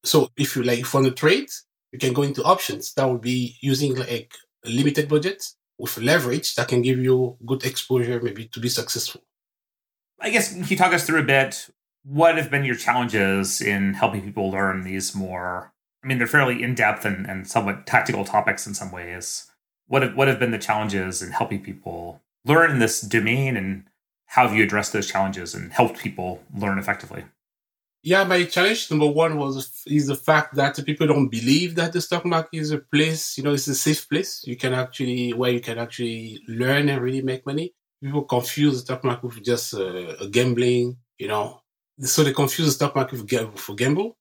so 0.04 0.30
if 0.36 0.56
you 0.56 0.62
like 0.64 0.84
from 0.84 1.04
the 1.04 1.10
trade, 1.10 1.48
you 1.92 1.98
can 1.98 2.12
go 2.12 2.22
into 2.22 2.42
options. 2.42 2.92
That 2.94 3.08
would 3.08 3.20
be 3.20 3.56
using 3.60 3.94
like 3.94 4.34
a 4.64 4.68
limited 4.68 5.08
budget 5.08 5.44
with 5.78 5.96
leverage 5.98 6.54
that 6.56 6.68
can 6.68 6.82
give 6.82 6.98
you 6.98 7.36
good 7.46 7.64
exposure, 7.64 8.20
maybe 8.20 8.46
to 8.48 8.60
be 8.60 8.68
successful. 8.68 9.22
I 10.18 10.30
guess 10.30 10.52
can 10.52 10.64
you 10.66 10.76
talk 10.76 10.92
us 10.94 11.06
through 11.06 11.20
a 11.20 11.24
bit? 11.24 11.68
What 12.08 12.36
have 12.36 12.52
been 12.52 12.64
your 12.64 12.76
challenges 12.76 13.60
in 13.60 13.94
helping 13.94 14.22
people 14.22 14.48
learn 14.48 14.84
these 14.84 15.12
more? 15.12 15.72
I 16.04 16.06
mean, 16.06 16.18
they're 16.18 16.28
fairly 16.28 16.62
in 16.62 16.76
depth 16.76 17.04
and, 17.04 17.26
and 17.26 17.48
somewhat 17.48 17.84
tactical 17.84 18.24
topics 18.24 18.64
in 18.64 18.74
some 18.74 18.92
ways. 18.92 19.50
What 19.88 20.02
have, 20.02 20.14
what 20.14 20.28
have 20.28 20.38
been 20.38 20.52
the 20.52 20.58
challenges 20.58 21.20
in 21.20 21.32
helping 21.32 21.64
people 21.64 22.22
learn 22.44 22.70
in 22.70 22.78
this 22.78 23.00
domain 23.00 23.56
and 23.56 23.84
how 24.26 24.46
have 24.46 24.56
you 24.56 24.62
addressed 24.62 24.92
those 24.92 25.10
challenges 25.10 25.52
and 25.52 25.72
helped 25.72 25.98
people 25.98 26.44
learn 26.56 26.78
effectively? 26.78 27.24
Yeah, 28.04 28.22
my 28.22 28.44
challenge 28.44 28.88
number 28.88 29.08
one 29.08 29.36
was 29.36 29.82
is 29.88 30.06
the 30.06 30.14
fact 30.14 30.54
that 30.54 30.78
people 30.86 31.08
don't 31.08 31.28
believe 31.28 31.74
that 31.74 31.92
the 31.92 32.00
stock 32.00 32.24
market 32.24 32.56
is 32.56 32.70
a 32.70 32.78
place, 32.78 33.36
you 33.36 33.42
know, 33.42 33.54
it's 33.54 33.66
a 33.66 33.74
safe 33.74 34.08
place. 34.08 34.44
You 34.46 34.56
can 34.56 34.74
actually 34.74 35.32
where 35.32 35.50
you 35.50 35.60
can 35.60 35.76
actually 35.76 36.40
learn 36.46 36.88
and 36.88 37.02
really 37.02 37.22
make 37.22 37.44
money. 37.44 37.74
People 38.00 38.22
confuse 38.22 38.74
the 38.74 38.80
stock 38.80 39.02
market 39.02 39.26
with 39.26 39.42
just 39.42 39.74
uh, 39.74 40.26
gambling, 40.30 40.98
you 41.18 41.26
know. 41.26 41.62
So 42.00 42.22
they 42.22 42.32
confuse 42.32 42.68
the 42.68 42.72
stock 42.72 42.94
market 42.94 43.18
for 43.58 43.74
gamble. 43.74 44.16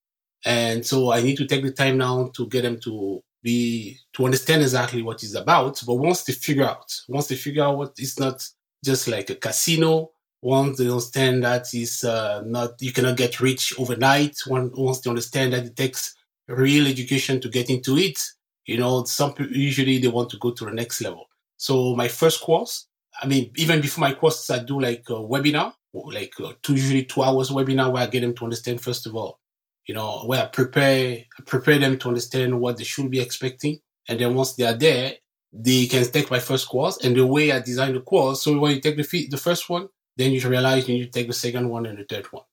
And 0.45 0.85
so 0.85 1.11
I 1.11 1.21
need 1.21 1.37
to 1.37 1.45
take 1.45 1.63
the 1.63 1.71
time 1.71 1.97
now 1.97 2.29
to 2.35 2.47
get 2.47 2.61
them 2.61 2.79
to 2.81 3.21
be 3.41 3.97
to 4.13 4.25
understand 4.25 4.61
exactly 4.61 5.01
what 5.01 5.23
it's 5.23 5.35
about. 5.35 5.81
But 5.85 5.95
once 5.95 6.23
they 6.23 6.33
figure 6.33 6.65
out, 6.65 6.93
once 7.07 7.27
they 7.27 7.35
figure 7.35 7.63
out 7.63 7.77
what 7.77 7.93
it's 7.97 8.19
not 8.19 8.47
just 8.85 9.07
like 9.07 9.29
a 9.29 9.35
casino. 9.35 10.11
Once 10.41 10.77
they 10.77 10.87
understand 10.87 11.43
that 11.43 11.73
is 11.73 12.03
uh, 12.03 12.43
not, 12.45 12.79
you 12.79 12.93
cannot 12.93 13.17
get 13.17 13.41
rich 13.41 13.73
overnight. 13.79 14.37
once 14.45 15.01
they 15.01 15.09
understand 15.09 15.51
that 15.53 15.65
it 15.65 15.75
takes 15.75 16.15
real 16.47 16.85
education 16.87 17.41
to 17.41 17.49
get 17.49 17.69
into 17.69 17.97
it, 17.97 18.21
you 18.65 18.77
know, 18.77 19.03
some 19.05 19.33
usually 19.49 19.97
they 19.97 20.07
want 20.07 20.29
to 20.29 20.37
go 20.37 20.51
to 20.51 20.65
the 20.65 20.71
next 20.71 21.01
level. 21.01 21.25
So 21.57 21.95
my 21.95 22.07
first 22.07 22.41
course, 22.41 22.87
I 23.21 23.25
mean, 23.25 23.51
even 23.55 23.81
before 23.81 24.01
my 24.01 24.13
courses, 24.13 24.49
I 24.51 24.59
do 24.59 24.79
like 24.79 25.03
a 25.09 25.13
webinar, 25.13 25.73
like 26.03 26.33
uh, 26.43 26.53
two, 26.61 26.73
usually 26.73 27.05
two 27.05 27.23
hours 27.23 27.49
webinar 27.49 27.91
where 27.91 28.03
I 28.03 28.07
get 28.07 28.21
them 28.21 28.35
to 28.35 28.43
understand, 28.43 28.81
first 28.81 29.05
of 29.05 29.15
all, 29.15 29.39
you 29.87 29.93
know, 29.93 30.23
where 30.25 30.43
I 30.43 30.47
prepare, 30.47 31.23
I 31.37 31.41
prepare 31.45 31.79
them 31.79 31.97
to 31.99 32.07
understand 32.09 32.59
what 32.59 32.77
they 32.77 32.83
should 32.83 33.09
be 33.09 33.19
expecting. 33.19 33.79
And 34.07 34.19
then 34.19 34.35
once 34.35 34.53
they 34.53 34.65
are 34.65 34.73
there, 34.73 35.13
they 35.53 35.85
can 35.85 36.03
take 36.05 36.29
my 36.29 36.39
first 36.39 36.67
course 36.67 37.03
and 37.03 37.15
the 37.15 37.25
way 37.25 37.51
I 37.51 37.59
design 37.59 37.93
the 37.93 38.01
course. 38.01 38.43
So 38.43 38.59
when 38.59 38.75
you 38.75 38.81
take 38.81 38.97
the, 38.97 39.27
the 39.27 39.37
first 39.37 39.69
one, 39.69 39.87
then 40.17 40.31
you 40.31 40.47
realize 40.47 40.87
you 40.87 40.95
need 40.95 41.05
to 41.05 41.11
take 41.11 41.27
the 41.27 41.33
second 41.33 41.69
one 41.69 41.85
and 41.85 41.97
the 41.97 42.03
third 42.03 42.25
one. 42.27 42.43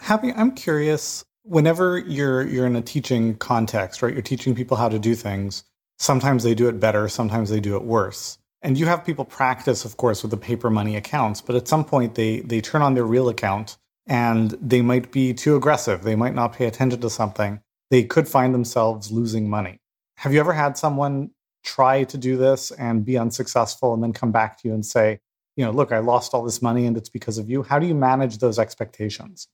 Happi, 0.00 0.32
I'm 0.36 0.52
curious. 0.52 1.24
Whenever 1.42 1.98
you're 1.98 2.46
you're 2.46 2.66
in 2.66 2.76
a 2.76 2.82
teaching 2.82 3.36
context, 3.36 4.02
right? 4.02 4.12
You're 4.12 4.22
teaching 4.22 4.54
people 4.54 4.76
how 4.76 4.88
to 4.88 4.98
do 4.98 5.14
things. 5.14 5.64
Sometimes 5.98 6.42
they 6.42 6.54
do 6.54 6.68
it 6.68 6.80
better. 6.80 7.08
Sometimes 7.08 7.50
they 7.50 7.60
do 7.60 7.76
it 7.76 7.84
worse. 7.84 8.38
And 8.62 8.78
you 8.78 8.86
have 8.86 9.04
people 9.04 9.24
practice, 9.24 9.84
of 9.84 9.96
course, 9.96 10.22
with 10.22 10.30
the 10.30 10.36
paper 10.36 10.68
money 10.68 10.96
accounts. 10.96 11.40
But 11.40 11.56
at 11.56 11.68
some 11.68 11.84
point, 11.84 12.14
they 12.14 12.40
they 12.40 12.60
turn 12.60 12.82
on 12.82 12.94
their 12.94 13.04
real 13.04 13.28
account 13.28 13.78
and 14.06 14.50
they 14.60 14.82
might 14.82 15.12
be 15.12 15.32
too 15.32 15.56
aggressive. 15.56 16.02
They 16.02 16.16
might 16.16 16.34
not 16.34 16.52
pay 16.52 16.66
attention 16.66 17.00
to 17.00 17.10
something. 17.10 17.60
They 17.90 18.04
could 18.04 18.28
find 18.28 18.54
themselves 18.54 19.10
losing 19.10 19.48
money. 19.48 19.80
Have 20.16 20.34
you 20.34 20.40
ever 20.40 20.52
had 20.52 20.76
someone 20.76 21.30
try 21.64 22.04
to 22.04 22.18
do 22.18 22.36
this 22.36 22.70
and 22.72 23.04
be 23.04 23.18
unsuccessful 23.18 23.94
and 23.94 24.02
then 24.02 24.12
come 24.12 24.32
back 24.32 24.60
to 24.60 24.68
you 24.68 24.74
and 24.74 24.84
say, 24.84 25.20
you 25.56 25.64
know, 25.64 25.70
look, 25.70 25.92
I 25.92 25.98
lost 25.98 26.34
all 26.34 26.42
this 26.42 26.62
money 26.62 26.86
and 26.86 26.96
it's 26.96 27.08
because 27.08 27.38
of 27.38 27.48
you? 27.50 27.62
How 27.62 27.78
do 27.78 27.86
you 27.86 27.94
manage 27.94 28.38
those 28.38 28.58
expectations? 28.58 29.48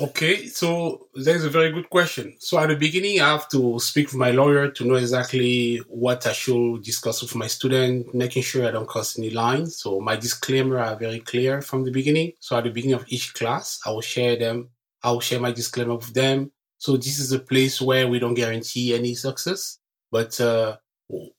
Okay, 0.00 0.46
so 0.46 1.08
that 1.14 1.36
is 1.36 1.44
a 1.44 1.50
very 1.50 1.70
good 1.72 1.90
question. 1.90 2.34
So 2.38 2.58
at 2.58 2.70
the 2.70 2.74
beginning, 2.74 3.20
I 3.20 3.32
have 3.32 3.50
to 3.50 3.78
speak 3.80 4.06
with 4.06 4.14
my 4.14 4.30
lawyer 4.30 4.70
to 4.70 4.84
know 4.86 4.94
exactly 4.94 5.76
what 5.88 6.26
I 6.26 6.32
should 6.32 6.82
discuss 6.82 7.20
with 7.20 7.34
my 7.34 7.46
student, 7.46 8.14
making 8.14 8.44
sure 8.44 8.66
I 8.66 8.70
don't 8.70 8.88
cross 8.88 9.18
any 9.18 9.28
lines. 9.28 9.76
So 9.76 10.00
my 10.00 10.16
disclaimer 10.16 10.78
are 10.78 10.96
very 10.96 11.20
clear 11.20 11.60
from 11.60 11.84
the 11.84 11.90
beginning. 11.90 12.32
So 12.40 12.56
at 12.56 12.64
the 12.64 12.70
beginning 12.70 12.94
of 12.94 13.04
each 13.08 13.34
class, 13.34 13.78
I 13.84 13.90
will 13.90 14.00
share 14.00 14.36
them. 14.36 14.70
I 15.02 15.10
will 15.10 15.20
share 15.20 15.38
my 15.38 15.52
disclaimer 15.52 15.96
with 15.96 16.14
them. 16.14 16.50
So 16.78 16.96
this 16.96 17.18
is 17.18 17.32
a 17.32 17.38
place 17.38 17.78
where 17.78 18.08
we 18.08 18.18
don't 18.18 18.32
guarantee 18.32 18.94
any 18.94 19.14
success, 19.14 19.80
but 20.10 20.40
uh, 20.40 20.78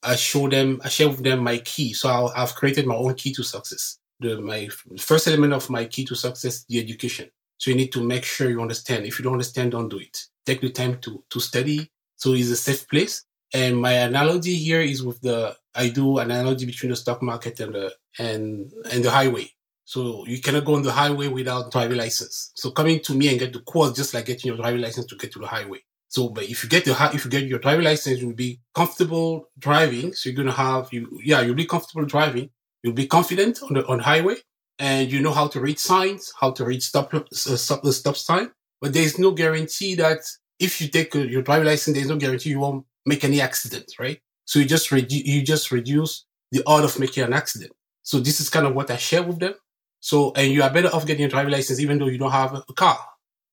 I 0.03 0.15
show 0.15 0.47
them, 0.47 0.81
I 0.83 0.89
share 0.89 1.09
with 1.09 1.23
them 1.23 1.39
my 1.39 1.57
key. 1.57 1.93
So 1.93 2.09
i 2.27 2.39
have 2.39 2.53
created 2.53 2.85
my 2.85 2.93
own 2.93 3.15
key 3.15 3.33
to 3.33 3.43
success. 3.43 3.97
The, 4.19 4.39
my 4.39 4.69
first 4.99 5.27
element 5.27 5.53
of 5.53 5.67
my 5.71 5.85
key 5.85 6.05
to 6.05 6.13
success, 6.13 6.63
the 6.69 6.79
education. 6.79 7.31
So 7.61 7.69
you 7.69 7.77
need 7.77 7.91
to 7.91 8.03
make 8.03 8.25
sure 8.25 8.49
you 8.49 8.59
understand. 8.59 9.05
If 9.05 9.19
you 9.19 9.23
don't 9.23 9.33
understand, 9.33 9.73
don't 9.73 9.87
do 9.87 9.99
it. 9.99 10.17
Take 10.47 10.61
the 10.61 10.71
time 10.71 10.97
to, 11.01 11.23
to 11.29 11.39
study. 11.39 11.91
So 12.15 12.33
it's 12.33 12.49
a 12.49 12.55
safe 12.55 12.87
place. 12.87 13.23
And 13.53 13.79
my 13.79 13.91
analogy 13.91 14.55
here 14.55 14.81
is 14.81 15.03
with 15.03 15.21
the, 15.21 15.55
I 15.75 15.89
do 15.89 16.17
an 16.17 16.31
analogy 16.31 16.65
between 16.65 16.89
the 16.89 16.95
stock 16.95 17.21
market 17.21 17.59
and 17.59 17.75
the, 17.75 17.93
and, 18.17 18.73
and 18.91 19.05
the 19.05 19.11
highway. 19.11 19.47
So 19.85 20.25
you 20.25 20.41
cannot 20.41 20.65
go 20.65 20.73
on 20.73 20.81
the 20.81 20.91
highway 20.91 21.27
without 21.27 21.71
driving 21.71 21.99
license. 21.99 22.51
So 22.55 22.71
coming 22.71 22.99
to 23.01 23.13
me 23.13 23.29
and 23.29 23.37
get 23.37 23.53
the 23.53 23.59
course 23.59 23.93
just 23.93 24.15
like 24.15 24.25
getting 24.25 24.47
your 24.47 24.57
driving 24.57 24.81
license 24.81 25.05
to 25.05 25.15
get 25.15 25.31
to 25.33 25.39
the 25.39 25.45
highway. 25.45 25.83
So, 26.07 26.29
but 26.29 26.45
if 26.45 26.63
you 26.63 26.69
get 26.69 26.85
the 26.85 27.11
if 27.13 27.25
you 27.25 27.29
get 27.29 27.43
your 27.43 27.59
driving 27.59 27.85
license, 27.85 28.19
you'll 28.19 28.33
be 28.33 28.59
comfortable 28.73 29.49
driving. 29.59 30.13
So 30.13 30.29
you're 30.29 30.35
gonna 30.35 30.51
have 30.51 30.91
you 30.91 31.19
yeah 31.23 31.41
you'll 31.41 31.55
be 31.55 31.65
comfortable 31.65 32.05
driving. 32.05 32.49
You'll 32.81 32.95
be 32.95 33.05
confident 33.05 33.61
on 33.61 33.75
the 33.75 33.85
on 33.85 33.99
highway, 33.99 34.37
and 34.81 35.11
you 35.11 35.21
know 35.21 35.31
how 35.31 35.47
to 35.47 35.61
read 35.61 35.77
signs, 35.79 36.33
how 36.39 36.49
to 36.51 36.65
read 36.65 36.81
stop 36.81 37.13
uh, 37.13 37.21
stop 37.31 37.83
the 37.83 37.93
stop 37.93 38.17
sign. 38.17 38.49
But 38.81 38.93
there's 38.93 39.19
no 39.19 39.31
guarantee 39.31 39.93
that 39.95 40.21
if 40.59 40.81
you 40.81 40.87
take 40.87 41.13
your 41.13 41.43
driving 41.43 41.67
license, 41.67 41.95
there's 41.95 42.09
no 42.09 42.17
guarantee 42.17 42.49
you 42.49 42.59
won't 42.59 42.85
make 43.05 43.23
any 43.23 43.39
accident, 43.41 43.93
right? 43.99 44.19
So 44.45 44.57
you 44.57 44.65
just 44.65 44.89
redu- 44.89 45.23
you 45.23 45.43
just 45.43 45.71
reduce 45.71 46.25
the 46.51 46.63
odds 46.65 46.85
of 46.95 46.99
making 46.99 47.23
an 47.23 47.31
accident. 47.31 47.73
So 48.01 48.19
this 48.19 48.41
is 48.41 48.49
kind 48.49 48.65
of 48.65 48.73
what 48.73 48.89
I 48.89 48.97
share 48.97 49.21
with 49.21 49.39
them. 49.39 49.53
So 49.99 50.33
and 50.35 50.51
you 50.51 50.63
are 50.63 50.73
better 50.73 50.89
off 50.89 51.05
getting 51.05 51.25
a 51.25 51.29
driving 51.29 51.53
license 51.53 51.79
even 51.79 51.99
though 51.99 52.07
you 52.07 52.17
don't 52.17 52.31
have 52.31 52.55
a 52.55 52.73
car, 52.73 52.97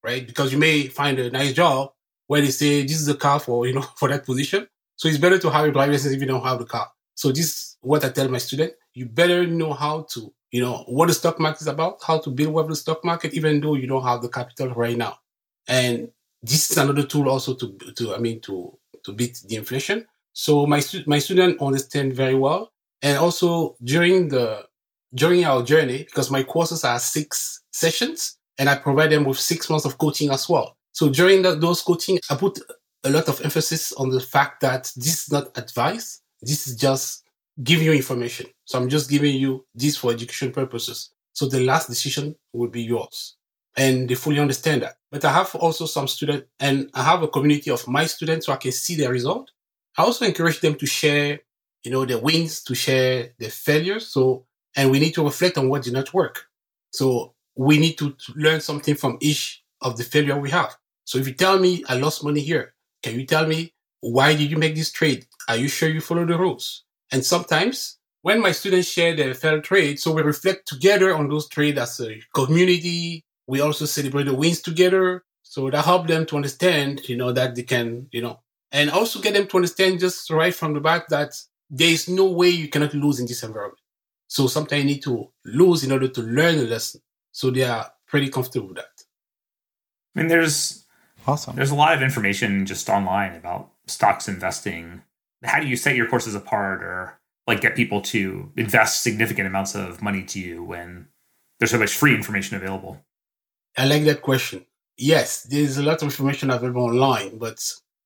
right? 0.03 0.27
Because 0.27 0.51
you 0.51 0.59
may 0.59 0.87
find 0.87 1.19
a 1.19 1.31
nice 1.31 1.53
job 1.53 1.91
where 2.27 2.41
they 2.41 2.51
say 2.51 2.83
this 2.83 3.01
is 3.01 3.09
a 3.09 3.15
car 3.15 3.39
for 3.39 3.67
you 3.67 3.75
know 3.75 3.83
for 3.99 4.09
that 4.09 4.25
position. 4.25 4.67
So 4.97 5.09
it's 5.09 5.19
better 5.19 5.39
to 5.39 5.51
have 5.51 5.67
a 5.67 5.73
driver's 5.73 5.97
license 5.97 6.15
if 6.15 6.21
you 6.23 6.27
don't 6.27 6.43
have 6.43 6.59
the 6.59 6.65
car. 6.65 6.89
So 7.15 7.33
this 7.33 7.47
is 7.47 7.77
what 7.83 8.03
I 8.05 8.09
tell 8.09 8.29
my 8.29 8.39
student. 8.39 8.73
You 8.95 9.07
better 9.07 9.47
know 9.47 9.73
how 9.73 10.07
to, 10.15 10.33
you 10.51 10.61
know, 10.61 10.85
what 10.87 11.07
the 11.07 11.15
stock 11.15 11.39
market 11.39 11.61
is 11.61 11.67
about, 11.67 11.99
how 12.07 12.19
to 12.19 12.31
build 12.31 12.57
up 12.59 12.69
the 12.69 12.77
stock 12.77 13.05
market, 13.05 13.35
even 13.35 13.61
though 13.61 13.75
you 13.75 13.87
don't 13.87 14.05
have 14.05 14.23
the 14.23 14.29
capital 14.29 14.69
right 14.71 14.97
now. 14.97 15.19
And 15.67 16.11
this 16.43 16.71
is 16.71 16.79
another 16.79 17.03
tool 17.03 17.29
also 17.29 17.55
to, 17.55 17.77
to, 17.97 18.15
I 18.15 18.19
mean, 18.19 18.41
to, 18.43 18.77
to 19.05 19.13
beat 19.13 19.43
the 19.47 19.57
inflation. 19.57 20.07
So 20.33 20.67
my, 20.67 20.83
my 21.07 21.19
student 21.19 21.61
understand 21.61 22.15
very 22.15 22.35
well. 22.35 22.73
And 23.03 23.19
also 23.19 23.77
during 23.83 24.29
the, 24.29 24.67
during 25.15 25.45
our 25.45 25.63
journey, 25.63 25.99
because 26.05 26.31
my 26.31 26.43
courses 26.43 26.85
are 26.85 26.99
six 26.99 27.63
sessions 27.73 28.39
and 28.59 28.69
I 28.69 28.77
provide 28.77 29.11
them 29.11 29.25
with 29.25 29.39
six 29.39 29.69
months 29.69 29.85
of 29.85 29.99
coaching 29.99 30.31
as 30.31 30.49
well. 30.49 30.77
So 30.93 31.09
during 31.09 31.43
the, 31.43 31.55
those 31.55 31.83
coaching, 31.83 32.19
I 32.31 32.37
put 32.37 32.59
a 33.05 33.11
lot 33.11 33.29
of 33.29 33.41
emphasis 33.43 33.93
on 33.93 34.11
the 34.11 34.21
fact 34.21 34.61
that 34.63 34.93
this 34.97 35.25
is 35.25 35.33
not 35.33 35.57
advice. 35.57 36.21
This 36.41 36.67
is 36.67 36.77
just 36.77 37.25
giving 37.63 37.87
you 37.87 37.93
information. 37.93 38.47
So 38.65 38.79
I'm 38.79 38.89
just 38.89 39.11
giving 39.11 39.37
you 39.37 39.67
this 39.75 39.97
for 39.97 40.13
education 40.13 40.53
purposes. 40.53 41.11
So 41.33 41.47
the 41.47 41.61
last 41.61 41.89
decision 41.89 42.37
will 42.53 42.69
be 42.69 42.83
yours. 42.83 43.37
And 43.77 44.09
they 44.09 44.15
fully 44.15 44.41
understand 44.41 44.83
that. 44.83 44.97
But 45.11 45.25
I 45.25 45.33
have 45.33 45.55
also 45.55 45.87
some 45.87 46.09
students 46.09 46.47
and 46.59 46.91
I 46.95 47.03
have 47.03 47.23
a 47.23 47.29
community 47.29 47.71
of 47.71 47.87
my 47.87 48.07
students 48.07 48.47
so 48.47 48.53
I 48.53 48.57
can 48.57 48.73
see 48.73 48.97
their 48.97 49.13
result. 49.13 49.51
I 49.97 50.03
also 50.03 50.25
encourage 50.25 50.61
them 50.61 50.75
to 50.77 50.87
share, 50.87 51.41
you 51.85 51.91
know, 51.91 52.05
their 52.05 52.19
wins, 52.19 52.63
to 52.65 52.75
share 52.75 53.31
their 53.39 53.51
failures. 53.51 54.09
So, 54.09 54.47
and 54.77 54.91
we 54.91 54.99
need 54.99 55.15
to 55.15 55.25
reflect 55.25 55.59
on 55.59 55.69
what 55.69 55.83
did 55.83 55.93
not 55.93 56.13
work. 56.13 56.45
So 56.93 57.35
we 57.57 57.79
need 57.79 57.99
to 57.99 58.17
learn 58.35 58.61
something 58.61 58.95
from 58.95 59.19
each 59.21 59.63
of 59.81 59.97
the 59.97 60.05
failure 60.05 60.39
we 60.39 60.51
have. 60.51 60.77
So 61.05 61.19
if 61.19 61.27
you 61.27 61.35
tell 61.35 61.59
me 61.59 61.85
I 61.89 61.97
lost 61.97 62.25
money 62.25 62.41
here, 62.41 62.75
can 63.03 63.19
you 63.19 63.27
tell 63.27 63.47
me 63.47 63.75
why 64.01 64.35
did 64.35 64.51
you 64.51 64.57
make 64.57 64.75
this 64.75 64.93
trade? 64.93 65.27
Are 65.49 65.57
you 65.57 65.69
sure 65.69 65.89
you 65.89 66.01
follow 66.01 66.27
the 66.27 66.39
rules? 66.39 66.85
And 67.13 67.25
sometimes 67.25 67.99
when 68.23 68.41
my 68.41 68.53
students 68.53 68.89
share 68.89 69.15
their 69.15 69.35
failed 69.35 69.65
trade, 69.65 69.99
so 70.01 70.13
we 70.13 70.23
reflect 70.23 70.67
together 70.69 71.15
on 71.15 71.29
those 71.29 71.49
trades 71.49 71.79
as 71.79 72.01
a 72.01 72.21
community. 72.35 73.25
We 73.47 73.61
also 73.61 73.87
celebrate 73.87 74.25
the 74.25 74.35
wins 74.35 74.61
together. 74.61 75.25
So 75.43 75.71
that 75.71 75.85
help 75.85 76.07
them 76.07 76.27
to 76.27 76.37
understand, 76.37 77.09
you 77.09 77.17
know, 77.17 77.33
that 77.33 77.55
they 77.55 77.63
can, 77.63 78.09
you 78.11 78.21
know, 78.21 78.41
and 78.71 78.91
also 78.91 79.21
get 79.21 79.33
them 79.33 79.47
to 79.47 79.57
understand 79.57 80.01
just 80.01 80.29
right 80.31 80.55
from 80.55 80.75
the 80.75 80.81
back 80.81 81.09
that 81.09 81.33
there 81.71 81.89
is 81.89 82.09
no 82.09 82.27
way 82.27 82.51
you 82.51 82.69
cannot 82.69 82.93
lose 82.93 83.19
in 83.19 83.27
this 83.27 83.43
environment. 83.43 83.81
So 84.27 84.47
sometimes 84.47 84.83
you 84.83 84.91
need 84.91 85.03
to 85.05 85.31
lose 85.47 85.85
in 85.85 85.93
order 85.93 86.09
to 86.09 86.21
learn 86.21 86.59
a 86.59 86.63
lesson. 86.63 87.01
So 87.33 87.51
they 87.51 87.65
are 87.65 87.91
pretty 88.07 88.29
comfortable 88.29 88.69
with 88.69 88.77
that. 88.77 89.05
I 90.15 90.21
mean, 90.21 90.29
there's 90.29 90.85
Awesome. 91.29 91.57
There's 91.57 91.71
a 91.71 91.75
lot 91.75 91.93
of 91.93 92.01
information 92.01 92.65
just 92.65 92.89
online 92.89 93.35
about 93.35 93.71
stocks 93.87 94.29
investing. 94.29 95.03
How 95.45 95.61
do 95.61 95.67
you 95.67 95.77
set 95.77 95.97
your 95.97 96.09
courses 96.09 96.35
apart 96.35 96.83
or 96.83 97.21
like 97.47 97.61
get 97.61 97.77
people 97.77 98.01
to 98.03 98.53
invest 98.57 99.03
significant 99.03 99.47
amounts 99.47 99.75
of 99.75 100.03
money 100.03 100.23
to 100.25 100.41
you 100.41 100.65
when 100.65 101.09
there's 101.59 101.71
so 101.71 101.79
much 101.79 101.95
free 101.95 102.15
information 102.15 102.57
available? 102.57 103.01
I 103.77 103.87
like 103.87 104.05
that 104.05 104.23
question. 104.23 104.67
Yes, 104.97 105.43
there's 105.45 105.79
a 105.79 105.83
lot 105.83 105.99
of 105.99 106.03
information 106.05 106.51
available 106.51 106.83
online, 106.83 107.39
but 107.39 107.61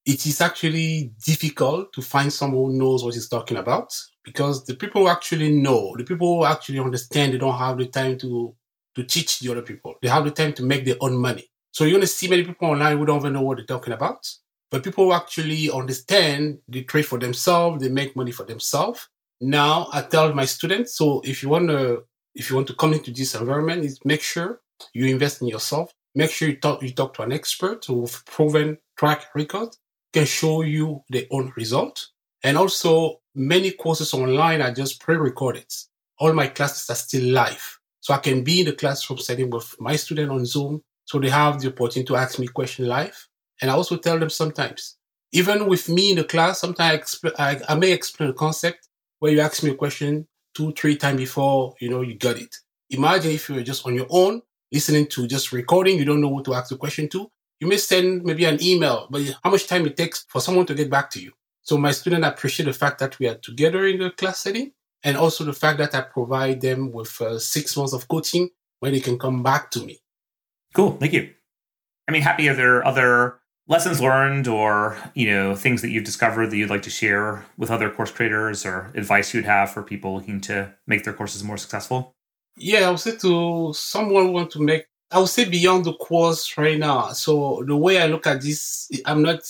it 0.04 0.26
is 0.26 0.40
actually 0.40 1.12
difficult 1.24 1.92
to 1.94 2.02
find 2.02 2.32
someone 2.32 2.72
who 2.72 2.78
knows 2.78 3.02
what 3.02 3.14
he's 3.14 3.28
talking 3.28 3.56
about 3.56 3.94
because 4.24 4.64
the 4.64 4.74
people 4.74 5.02
who 5.02 5.08
actually 5.08 5.50
know, 5.50 5.94
the 5.96 6.04
people 6.04 6.38
who 6.38 6.44
actually 6.44 6.78
understand, 6.78 7.32
they 7.32 7.38
don't 7.38 7.58
have 7.58 7.78
the 7.78 7.86
time 7.86 8.18
to 8.18 8.54
to 8.94 9.04
teach 9.04 9.40
the 9.40 9.50
other 9.50 9.62
people. 9.62 9.94
They 10.02 10.08
have 10.08 10.24
the 10.24 10.30
time 10.30 10.52
to 10.54 10.62
make 10.62 10.84
their 10.84 10.96
own 11.00 11.16
money. 11.16 11.50
So 11.70 11.84
you're 11.84 12.00
to 12.00 12.06
see 12.06 12.28
many 12.28 12.44
people 12.44 12.68
online 12.68 12.98
who 12.98 13.06
don't 13.06 13.20
even 13.20 13.32
know 13.32 13.40
what 13.40 13.56
they're 13.56 13.64
talking 13.64 13.94
about. 13.94 14.28
But 14.72 14.84
people 14.84 15.12
actually 15.12 15.70
understand, 15.70 16.60
they 16.66 16.82
trade 16.82 17.04
for 17.04 17.18
themselves, 17.18 17.82
they 17.82 17.90
make 17.90 18.16
money 18.16 18.32
for 18.32 18.44
themselves. 18.44 19.06
Now 19.38 19.88
I 19.92 20.00
tell 20.00 20.32
my 20.32 20.46
students, 20.46 20.96
so 20.96 21.20
if 21.24 21.42
you 21.42 21.50
want 21.50 21.68
to, 21.68 22.04
if 22.34 22.48
you 22.48 22.56
want 22.56 22.68
to 22.68 22.74
come 22.74 22.94
into 22.94 23.10
this 23.10 23.34
environment, 23.34 23.84
is 23.84 24.00
make 24.06 24.22
sure 24.22 24.62
you 24.94 25.04
invest 25.06 25.42
in 25.42 25.48
yourself. 25.48 25.92
Make 26.14 26.30
sure 26.30 26.48
you 26.48 26.56
talk, 26.56 26.82
you 26.82 26.90
talk 26.92 27.12
to 27.14 27.22
an 27.22 27.32
expert 27.32 27.86
with 27.90 28.24
proven 28.24 28.78
track 28.96 29.26
record, 29.34 29.68
can 30.10 30.24
show 30.24 30.62
you 30.62 31.04
their 31.10 31.24
own 31.30 31.52
result. 31.54 32.08
And 32.42 32.56
also 32.56 33.20
many 33.34 33.72
courses 33.72 34.14
online 34.14 34.62
are 34.62 34.72
just 34.72 35.00
pre-recorded. 35.02 35.66
All 36.18 36.32
my 36.32 36.46
classes 36.46 36.88
are 36.88 36.96
still 36.96 37.30
live. 37.30 37.78
So 38.00 38.14
I 38.14 38.18
can 38.18 38.42
be 38.42 38.60
in 38.60 38.66
the 38.66 38.72
classroom 38.72 39.18
setting 39.18 39.50
with 39.50 39.76
my 39.78 39.96
student 39.96 40.32
on 40.32 40.46
Zoom 40.46 40.80
so 41.04 41.18
they 41.18 41.28
have 41.28 41.60
the 41.60 41.68
opportunity 41.68 42.04
to 42.04 42.16
ask 42.16 42.38
me 42.38 42.46
questions 42.48 42.88
live. 42.88 43.28
And 43.62 43.70
I 43.70 43.74
also 43.74 43.96
tell 43.96 44.18
them 44.18 44.28
sometimes, 44.28 44.98
even 45.30 45.66
with 45.66 45.88
me 45.88 46.10
in 46.10 46.16
the 46.16 46.24
class, 46.24 46.60
sometimes 46.60 47.18
I, 47.38 47.52
I, 47.52 47.60
I 47.70 47.74
may 47.76 47.92
explain 47.92 48.28
a 48.28 48.34
concept 48.34 48.88
where 49.20 49.32
you 49.32 49.40
ask 49.40 49.62
me 49.62 49.70
a 49.70 49.74
question 49.74 50.26
two, 50.54 50.72
three 50.72 50.96
times 50.96 51.18
before, 51.18 51.74
you 51.80 51.88
know, 51.88 52.02
you 52.02 52.16
got 52.16 52.36
it. 52.36 52.56
Imagine 52.90 53.30
if 53.30 53.48
you 53.48 53.54
were 53.54 53.62
just 53.62 53.86
on 53.86 53.94
your 53.94 54.08
own, 54.10 54.42
listening 54.72 55.06
to 55.06 55.26
just 55.26 55.52
recording, 55.52 55.96
you 55.96 56.04
don't 56.04 56.20
know 56.20 56.28
what 56.28 56.44
to 56.44 56.54
ask 56.54 56.68
the 56.68 56.76
question 56.76 57.08
to. 57.10 57.30
You 57.60 57.68
may 57.68 57.76
send 57.76 58.24
maybe 58.24 58.44
an 58.44 58.62
email, 58.62 59.06
but 59.08 59.22
how 59.44 59.50
much 59.50 59.68
time 59.68 59.86
it 59.86 59.96
takes 59.96 60.26
for 60.28 60.40
someone 60.40 60.66
to 60.66 60.74
get 60.74 60.90
back 60.90 61.08
to 61.10 61.22
you. 61.22 61.30
So 61.62 61.78
my 61.78 61.92
students 61.92 62.26
appreciate 62.26 62.66
the 62.66 62.72
fact 62.72 62.98
that 62.98 63.18
we 63.20 63.28
are 63.28 63.36
together 63.36 63.86
in 63.86 64.00
the 64.00 64.10
class 64.10 64.40
setting 64.40 64.72
and 65.04 65.16
also 65.16 65.44
the 65.44 65.52
fact 65.52 65.78
that 65.78 65.94
I 65.94 66.00
provide 66.00 66.60
them 66.60 66.90
with 66.90 67.20
uh, 67.20 67.38
six 67.38 67.76
months 67.76 67.92
of 67.92 68.08
coaching 68.08 68.50
where 68.80 68.90
they 68.90 69.00
can 69.00 69.18
come 69.18 69.44
back 69.44 69.70
to 69.70 69.84
me. 69.84 70.00
Cool. 70.74 70.96
Thank 70.96 71.12
you. 71.12 71.32
I 72.08 72.12
mean, 72.12 72.22
Happi 72.22 72.50
are 72.50 72.54
there 72.54 72.84
other 72.84 73.38
lessons 73.68 74.00
learned 74.00 74.48
or, 74.48 74.96
you 75.14 75.30
know, 75.30 75.54
things 75.54 75.82
that 75.82 75.90
you've 75.90 76.04
discovered 76.04 76.50
that 76.50 76.56
you'd 76.56 76.70
like 76.70 76.82
to 76.82 76.90
share 76.90 77.44
with 77.56 77.70
other 77.70 77.90
course 77.90 78.10
creators 78.10 78.66
or 78.66 78.90
advice 78.94 79.32
you'd 79.32 79.44
have 79.44 79.70
for 79.70 79.82
people 79.82 80.14
looking 80.14 80.40
to 80.42 80.74
make 80.86 81.04
their 81.04 81.12
courses 81.12 81.44
more 81.44 81.56
successful? 81.56 82.14
Yeah, 82.56 82.88
I 82.88 82.90
would 82.90 83.00
say 83.00 83.16
to 83.16 83.72
someone 83.74 84.32
want 84.32 84.50
to 84.52 84.60
make 84.60 84.86
I 85.12 85.18
would 85.18 85.28
say 85.28 85.44
beyond 85.44 85.84
the 85.84 85.92
course 85.92 86.56
right 86.56 86.78
now. 86.78 87.12
So 87.12 87.62
the 87.66 87.76
way 87.76 88.00
I 88.00 88.06
look 88.06 88.26
at 88.26 88.40
this, 88.40 88.88
I'm 89.04 89.22
not 89.22 89.40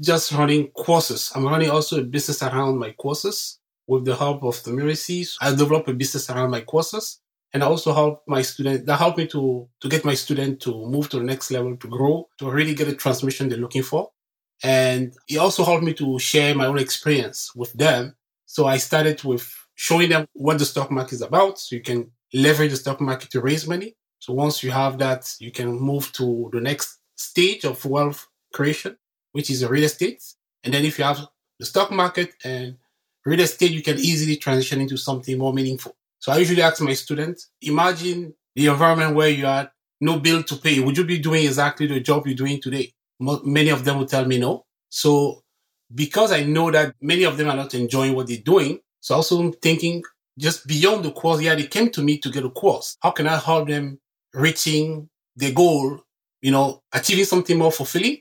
just 0.00 0.32
running 0.32 0.68
courses. 0.68 1.30
I'm 1.34 1.44
running 1.44 1.68
also 1.68 2.00
a 2.00 2.04
business 2.04 2.42
around 2.42 2.78
my 2.78 2.92
courses 2.92 3.58
with 3.86 4.06
the 4.06 4.16
help 4.16 4.42
of 4.42 4.62
the 4.62 4.70
Mirasee. 4.70 5.28
I 5.42 5.50
develop 5.50 5.88
a 5.88 5.92
business 5.92 6.30
around 6.30 6.50
my 6.50 6.62
courses 6.62 7.20
and 7.54 7.62
I 7.62 7.66
also 7.66 7.94
help 7.94 8.22
my 8.26 8.42
student 8.42 8.84
that 8.86 8.98
helped 8.98 9.18
me 9.18 9.26
to 9.28 9.68
to 9.80 9.88
get 9.88 10.04
my 10.04 10.14
student 10.14 10.60
to 10.60 10.86
move 10.86 11.08
to 11.10 11.18
the 11.18 11.24
next 11.24 11.50
level 11.50 11.76
to 11.76 11.88
grow 11.88 12.28
to 12.38 12.50
really 12.50 12.74
get 12.74 12.86
the 12.86 12.94
transmission 12.94 13.48
they're 13.48 13.58
looking 13.58 13.82
for. 13.82 14.10
And 14.62 15.14
it 15.28 15.38
also 15.38 15.64
helped 15.64 15.84
me 15.84 15.94
to 15.94 16.18
share 16.18 16.54
my 16.54 16.66
own 16.66 16.78
experience 16.78 17.54
with 17.54 17.72
them. 17.72 18.16
So 18.46 18.66
i 18.66 18.76
started 18.76 19.22
with 19.24 19.46
showing 19.74 20.10
them 20.10 20.26
what 20.32 20.58
the 20.58 20.64
stock 20.64 20.90
market 20.90 21.12
is 21.12 21.22
about 21.22 21.58
so 21.58 21.76
you 21.76 21.82
can 21.82 22.10
leverage 22.34 22.70
the 22.70 22.76
stock 22.76 23.00
market 23.00 23.30
to 23.30 23.40
raise 23.40 23.66
money. 23.66 23.94
So 24.18 24.32
once 24.32 24.62
you 24.62 24.70
have 24.70 24.98
that 24.98 25.34
you 25.38 25.52
can 25.52 25.68
move 25.80 26.12
to 26.12 26.50
the 26.52 26.60
next 26.60 26.98
stage 27.16 27.64
of 27.64 27.84
wealth 27.84 28.26
creation 28.52 28.96
which 29.32 29.50
is 29.50 29.64
real 29.64 29.84
estate. 29.84 30.22
And 30.64 30.74
then 30.74 30.84
if 30.84 30.98
you 30.98 31.04
have 31.04 31.26
the 31.58 31.66
stock 31.66 31.90
market 31.90 32.34
and 32.44 32.76
real 33.24 33.40
estate 33.40 33.70
you 33.70 33.82
can 33.82 33.98
easily 33.98 34.36
transition 34.36 34.80
into 34.80 34.98
something 34.98 35.38
more 35.38 35.54
meaningful 35.54 35.94
so 36.18 36.32
I 36.32 36.38
usually 36.38 36.62
ask 36.62 36.80
my 36.80 36.94
students, 36.94 37.50
imagine 37.62 38.34
the 38.54 38.66
environment 38.66 39.14
where 39.14 39.28
you 39.28 39.46
are 39.46 39.70
no 40.00 40.18
bill 40.18 40.42
to 40.44 40.56
pay. 40.56 40.80
Would 40.80 40.96
you 40.96 41.04
be 41.04 41.18
doing 41.18 41.44
exactly 41.44 41.86
the 41.86 42.00
job 42.00 42.26
you're 42.26 42.36
doing 42.36 42.60
today? 42.60 42.92
Many 43.20 43.70
of 43.70 43.84
them 43.84 43.98
will 43.98 44.06
tell 44.06 44.24
me 44.24 44.38
no. 44.38 44.64
So 44.88 45.42
because 45.94 46.32
I 46.32 46.44
know 46.44 46.70
that 46.70 46.94
many 47.00 47.24
of 47.24 47.36
them 47.36 47.48
are 47.48 47.56
not 47.56 47.74
enjoying 47.74 48.14
what 48.14 48.26
they're 48.26 48.38
doing, 48.38 48.80
so 49.00 49.14
also 49.14 49.40
I'm 49.40 49.52
thinking 49.52 50.02
just 50.38 50.66
beyond 50.66 51.04
the 51.04 51.10
course, 51.12 51.40
yeah, 51.40 51.54
they 51.54 51.66
came 51.66 51.90
to 51.90 52.02
me 52.02 52.18
to 52.18 52.30
get 52.30 52.44
a 52.44 52.50
course. 52.50 52.96
How 53.00 53.10
can 53.10 53.26
I 53.26 53.38
help 53.38 53.68
them 53.68 53.98
reaching 54.32 55.08
their 55.34 55.52
goal, 55.52 56.00
you 56.40 56.52
know, 56.52 56.82
achieving 56.92 57.24
something 57.24 57.58
more 57.58 57.72
fulfilling? 57.72 58.18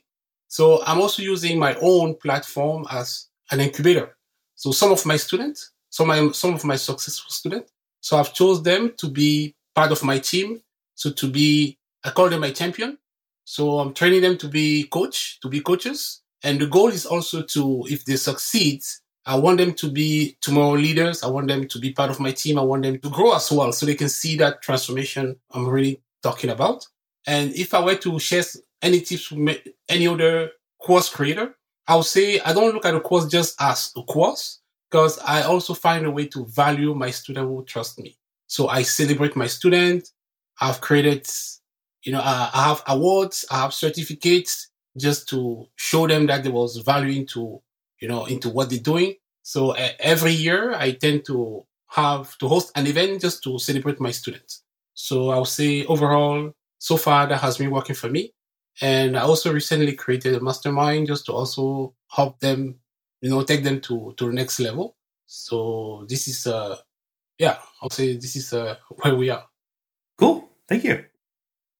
So 0.47 0.83
I'm 0.83 0.99
also 0.99 1.21
using 1.21 1.59
my 1.59 1.75
own 1.75 2.15
platform 2.15 2.85
as 2.89 3.27
an 3.51 3.59
incubator. 3.59 4.17
So 4.55 4.71
some 4.71 4.91
of 4.91 5.05
my 5.05 5.17
students, 5.17 5.71
some 5.89 6.07
my, 6.07 6.31
some 6.31 6.53
of 6.55 6.63
my 6.63 6.75
successful 6.75 7.29
students, 7.29 7.71
so 8.01 8.17
I've 8.17 8.33
chose 8.33 8.63
them 8.63 8.93
to 8.97 9.09
be 9.09 9.55
part 9.75 9.91
of 9.91 10.03
my 10.03 10.19
team. 10.19 10.61
So 10.95 11.11
to 11.11 11.29
be, 11.29 11.77
I 12.03 12.09
call 12.09 12.29
them 12.29 12.41
my 12.41 12.51
champion. 12.51 12.97
So 13.43 13.79
I'm 13.79 13.93
training 13.93 14.21
them 14.21 14.37
to 14.39 14.47
be 14.47 14.83
coach, 14.85 15.39
to 15.41 15.49
be 15.49 15.61
coaches. 15.61 16.21
And 16.43 16.59
the 16.59 16.67
goal 16.67 16.89
is 16.89 17.05
also 17.05 17.41
to, 17.43 17.85
if 17.89 18.05
they 18.05 18.15
succeed, 18.15 18.81
I 19.25 19.35
want 19.35 19.57
them 19.57 19.73
to 19.73 19.91
be 19.91 20.37
tomorrow 20.41 20.73
leaders. 20.73 21.23
I 21.23 21.27
want 21.27 21.47
them 21.47 21.67
to 21.67 21.79
be 21.79 21.91
part 21.91 22.09
of 22.09 22.19
my 22.19 22.31
team. 22.31 22.57
I 22.57 22.61
want 22.61 22.83
them 22.83 22.99
to 22.99 23.09
grow 23.09 23.35
as 23.35 23.51
well 23.51 23.71
so 23.71 23.85
they 23.85 23.95
can 23.95 24.09
see 24.09 24.37
that 24.37 24.61
transformation 24.61 25.35
I'm 25.51 25.67
really 25.67 26.01
talking 26.23 26.49
about. 26.49 26.87
And 27.25 27.53
if 27.53 27.73
I 27.73 27.83
were 27.83 27.95
to 27.95 28.19
share 28.19 28.43
any 28.81 29.01
tips 29.01 29.31
with 29.31 29.59
any 29.89 30.07
other 30.07 30.51
course 30.79 31.09
creator, 31.09 31.55
I 31.87 31.95
would 31.95 32.05
say 32.05 32.39
I 32.39 32.53
don't 32.53 32.73
look 32.73 32.85
at 32.85 32.95
a 32.95 33.01
course 33.01 33.27
just 33.27 33.61
as 33.61 33.91
a 33.97 34.03
course 34.03 34.59
because 34.89 35.19
I 35.19 35.43
also 35.43 35.73
find 35.73 36.05
a 36.05 36.11
way 36.11 36.27
to 36.27 36.45
value 36.47 36.93
my 36.93 37.11
student 37.11 37.47
who 37.47 37.63
trust 37.65 37.99
me. 37.99 38.17
So 38.47 38.67
I 38.69 38.83
celebrate 38.83 39.35
my 39.35 39.47
student. 39.47 40.09
I've 40.61 40.81
created, 40.81 41.27
you 42.03 42.11
know, 42.11 42.21
I 42.21 42.49
have 42.53 42.83
awards, 42.87 43.45
I 43.51 43.61
have 43.61 43.73
certificates 43.73 44.69
just 44.97 45.29
to 45.29 45.67
show 45.75 46.07
them 46.07 46.25
that 46.27 46.43
there 46.43 46.51
was 46.51 46.77
value 46.77 47.19
into 47.19 47.61
you 47.99 48.07
know, 48.07 48.25
into 48.25 48.49
what 48.49 48.69
they're 48.69 48.79
doing. 48.79 49.15
So 49.43 49.71
uh, 49.71 49.89
every 49.99 50.33
year 50.33 50.73
I 50.73 50.91
tend 50.91 51.25
to 51.25 51.65
have 51.89 52.37
to 52.39 52.47
host 52.47 52.71
an 52.75 52.87
event 52.87 53.21
just 53.21 53.43
to 53.43 53.57
celebrate 53.59 53.99
my 53.99 54.11
students. 54.11 54.63
So 54.93 55.29
I'll 55.29 55.45
say 55.45 55.85
overall, 55.85 56.51
so 56.79 56.97
far 56.97 57.27
that 57.27 57.37
has 57.37 57.57
been 57.57 57.71
working 57.71 57.95
for 57.95 58.09
me. 58.09 58.33
And 58.81 59.17
I 59.17 59.21
also 59.21 59.51
recently 59.51 59.93
created 59.93 60.35
a 60.35 60.39
mastermind 60.39 61.07
just 61.07 61.25
to 61.25 61.33
also 61.33 61.95
help 62.09 62.39
them, 62.39 62.75
you 63.27 63.33
know, 63.33 63.43
take 63.43 63.63
them 63.63 63.81
to, 63.81 64.13
to 64.15 64.27
the 64.27 64.31
next 64.31 64.61
level. 64.61 64.95
So 65.25 66.05
this 66.07 66.29
is, 66.29 66.47
uh, 66.47 66.77
yeah, 67.37 67.57
I'll 67.81 67.89
say 67.89 68.15
this 68.15 68.37
is 68.37 68.53
uh, 68.53 68.77
where 69.01 69.15
we 69.15 69.29
are. 69.29 69.43
Cool. 70.17 70.47
Thank 70.69 70.85
you. 70.85 71.03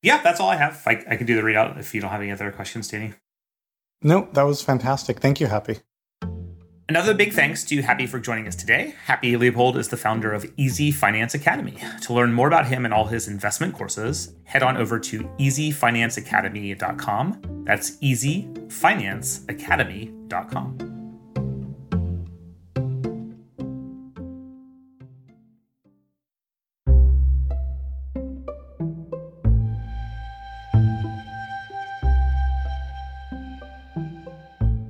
Yeah, 0.02 0.22
that's 0.22 0.42
all 0.42 0.50
I 0.50 0.58
have. 0.58 0.84
I, 0.86 1.04
I 1.10 1.16
can 1.16 1.26
do 1.26 1.38
the 1.38 1.42
readout 1.42 1.80
if 1.80 1.96
you 1.96 2.02
don't 2.02 2.12
have 2.12 2.22
any 2.22 2.32
other 2.32 2.52
questions, 2.52 2.90
Danny. 2.90 3.14
No, 4.02 4.28
that 4.34 4.44
was 4.44 4.62
fantastic. 4.62 5.20
Thank 5.20 5.40
you, 5.40 5.48
Happi. 5.48 5.80
Another 6.90 7.14
big 7.14 7.34
thanks 7.34 7.64
to 7.66 7.82
Happi 7.82 8.08
for 8.08 8.18
joining 8.20 8.48
us 8.48 8.56
today. 8.56 8.96
Happi 9.08 9.38
Leopold 9.40 9.78
is 9.78 9.88
the 9.88 9.98
founder 9.98 10.34
of 10.34 10.46
Easy 10.58 10.92
Finance 10.92 11.34
Academy. 11.34 11.78
To 12.04 12.14
learn 12.14 12.34
more 12.34 12.48
about 12.48 12.68
him 12.68 12.86
and 12.86 12.94
all 12.94 13.06
his 13.06 13.30
investment 13.30 13.74
courses, 13.74 14.36
head 14.44 14.64
on 14.64 14.78
over 14.78 15.00
to 15.00 15.24
easyfinanceacademy.com. 15.40 17.64
That's 17.66 17.98
easyfinanceacademy.com. 17.98 20.97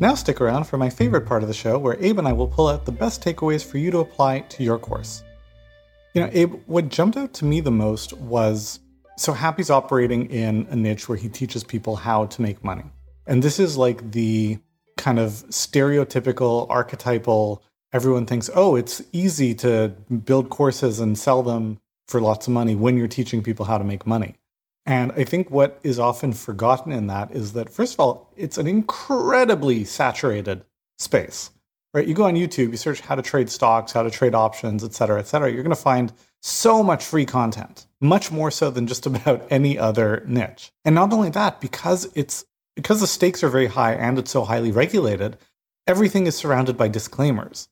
Now 0.08 0.16
stick 0.16 0.40
around 0.40 0.64
for 0.64 0.78
my 0.78 0.90
favorite 0.90 1.26
mm. 1.26 1.28
part 1.28 1.44
of 1.44 1.50
the 1.50 1.54
show 1.54 1.78
where 1.78 1.98
Abe 2.00 2.20
and 2.20 2.30
I 2.30 2.32
will 2.32 2.48
pull 2.48 2.70
out 2.70 2.86
the 2.86 2.94
best 2.94 3.22
takeaways 3.22 3.62
for 3.62 3.78
you 3.78 3.92
to 3.92 3.98
apply 3.98 4.40
to 4.40 4.64
your 4.64 4.80
course. 4.80 5.22
You 6.14 6.22
know, 6.22 6.30
Abe, 6.32 6.54
what 6.66 6.88
jumped 6.88 7.18
out 7.18 7.34
to 7.34 7.46
me 7.46 7.60
the 7.60 7.72
most 7.72 8.14
was 8.14 8.80
so 9.18 9.34
Happi's 9.34 9.70
operating 9.70 10.32
in 10.32 10.66
a 10.70 10.78
niche 10.78 11.10
where 11.10 11.18
he 11.18 11.28
teaches 11.28 11.62
people 11.62 11.98
how 11.98 12.26
to 12.28 12.42
make 12.42 12.64
money. 12.64 12.86
And 13.26 13.44
this 13.44 13.60
is 13.60 13.76
like 13.76 14.12
the 14.12 14.60
kind 14.96 15.20
of 15.20 15.32
stereotypical, 15.50 16.68
archetypal, 16.70 17.62
everyone 17.92 18.26
thinks, 18.26 18.50
oh, 18.56 18.78
it's 18.78 19.02
easy 19.12 19.54
to 19.56 19.90
build 20.24 20.50
courses 20.50 21.02
and 21.02 21.18
sell 21.18 21.44
them 21.44 21.80
for 22.08 22.22
lots 22.22 22.48
of 22.48 22.54
money 22.54 22.76
when 22.76 22.96
you're 22.96 23.10
teaching 23.10 23.44
people 23.44 23.66
how 23.66 23.78
to 23.78 23.84
make 23.84 24.08
money. 24.08 24.37
And 24.88 25.12
I 25.12 25.26
think 25.26 25.52
what 25.52 25.80
is 25.84 26.00
often 26.00 26.32
forgotten 26.32 26.94
in 26.94 27.08
that 27.08 27.32
is 27.32 27.52
that, 27.54 27.70
first 27.70 27.94
of 27.94 28.00
all, 28.00 28.32
it's 28.38 28.58
an 28.58 28.68
incredibly 28.68 29.84
saturated 29.84 30.64
space, 30.98 31.52
right? 31.94 32.08
You 32.08 32.14
go 32.14 32.24
on 32.24 32.36
YouTube, 32.36 32.72
you 32.72 32.78
search 32.78 33.02
how 33.02 33.16
to 33.16 33.22
trade 33.22 33.50
stocks, 33.50 33.92
how 33.92 34.04
to 34.04 34.10
trade 34.10 34.34
options, 34.34 34.86
et 34.86 34.94
cetera, 34.94 35.20
et 35.20 35.28
cetera. 35.28 35.52
You're 35.52 35.64
going 35.64 35.76
to 35.76 35.82
find 35.82 36.14
so 36.42 36.82
much 36.82 37.04
free 37.04 37.26
content, 37.26 37.86
much 38.00 38.32
more 38.32 38.50
so 38.50 38.72
than 38.72 38.88
just 38.88 39.06
about 39.06 39.46
any 39.50 39.78
other 39.78 40.24
niche. 40.26 40.72
And 40.86 40.96
not 40.96 41.12
only 41.12 41.32
that, 41.32 41.60
because 41.60 42.10
it's 42.16 42.46
because 42.78 43.02
the 43.02 43.08
stakes 43.08 43.44
are 43.44 43.50
very 43.50 43.68
high 43.68 43.94
and 43.94 44.18
it's 44.18 44.32
so 44.32 44.46
highly 44.46 44.72
regulated, 44.72 45.38
everything 45.86 46.28
is 46.28 46.36
surrounded 46.36 46.78
by 46.78 46.88
disclaimers. 46.88 47.68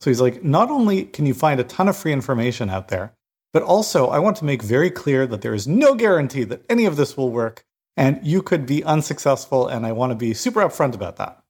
So 0.00 0.10
he's 0.10 0.20
like, 0.20 0.42
not 0.42 0.70
only 0.70 1.04
can 1.04 1.26
you 1.26 1.34
find 1.34 1.60
a 1.60 1.64
ton 1.64 1.88
of 1.88 1.96
free 1.96 2.12
information 2.12 2.70
out 2.70 2.88
there, 2.88 3.12
but 3.56 3.62
also, 3.62 4.08
I 4.08 4.18
want 4.18 4.36
to 4.36 4.44
make 4.44 4.60
very 4.60 4.90
clear 4.90 5.26
that 5.26 5.40
there 5.40 5.54
is 5.54 5.66
no 5.66 5.94
guarantee 5.94 6.44
that 6.44 6.62
any 6.68 6.84
of 6.84 6.96
this 6.96 7.16
will 7.16 7.30
work, 7.30 7.64
and 7.96 8.20
you 8.22 8.42
could 8.42 8.66
be 8.66 8.84
unsuccessful, 8.84 9.66
and 9.66 9.86
I 9.86 9.92
want 9.92 10.10
to 10.10 10.14
be 10.14 10.34
super 10.34 10.60
upfront 10.60 10.94
about 10.94 11.16
that. 11.16 11.42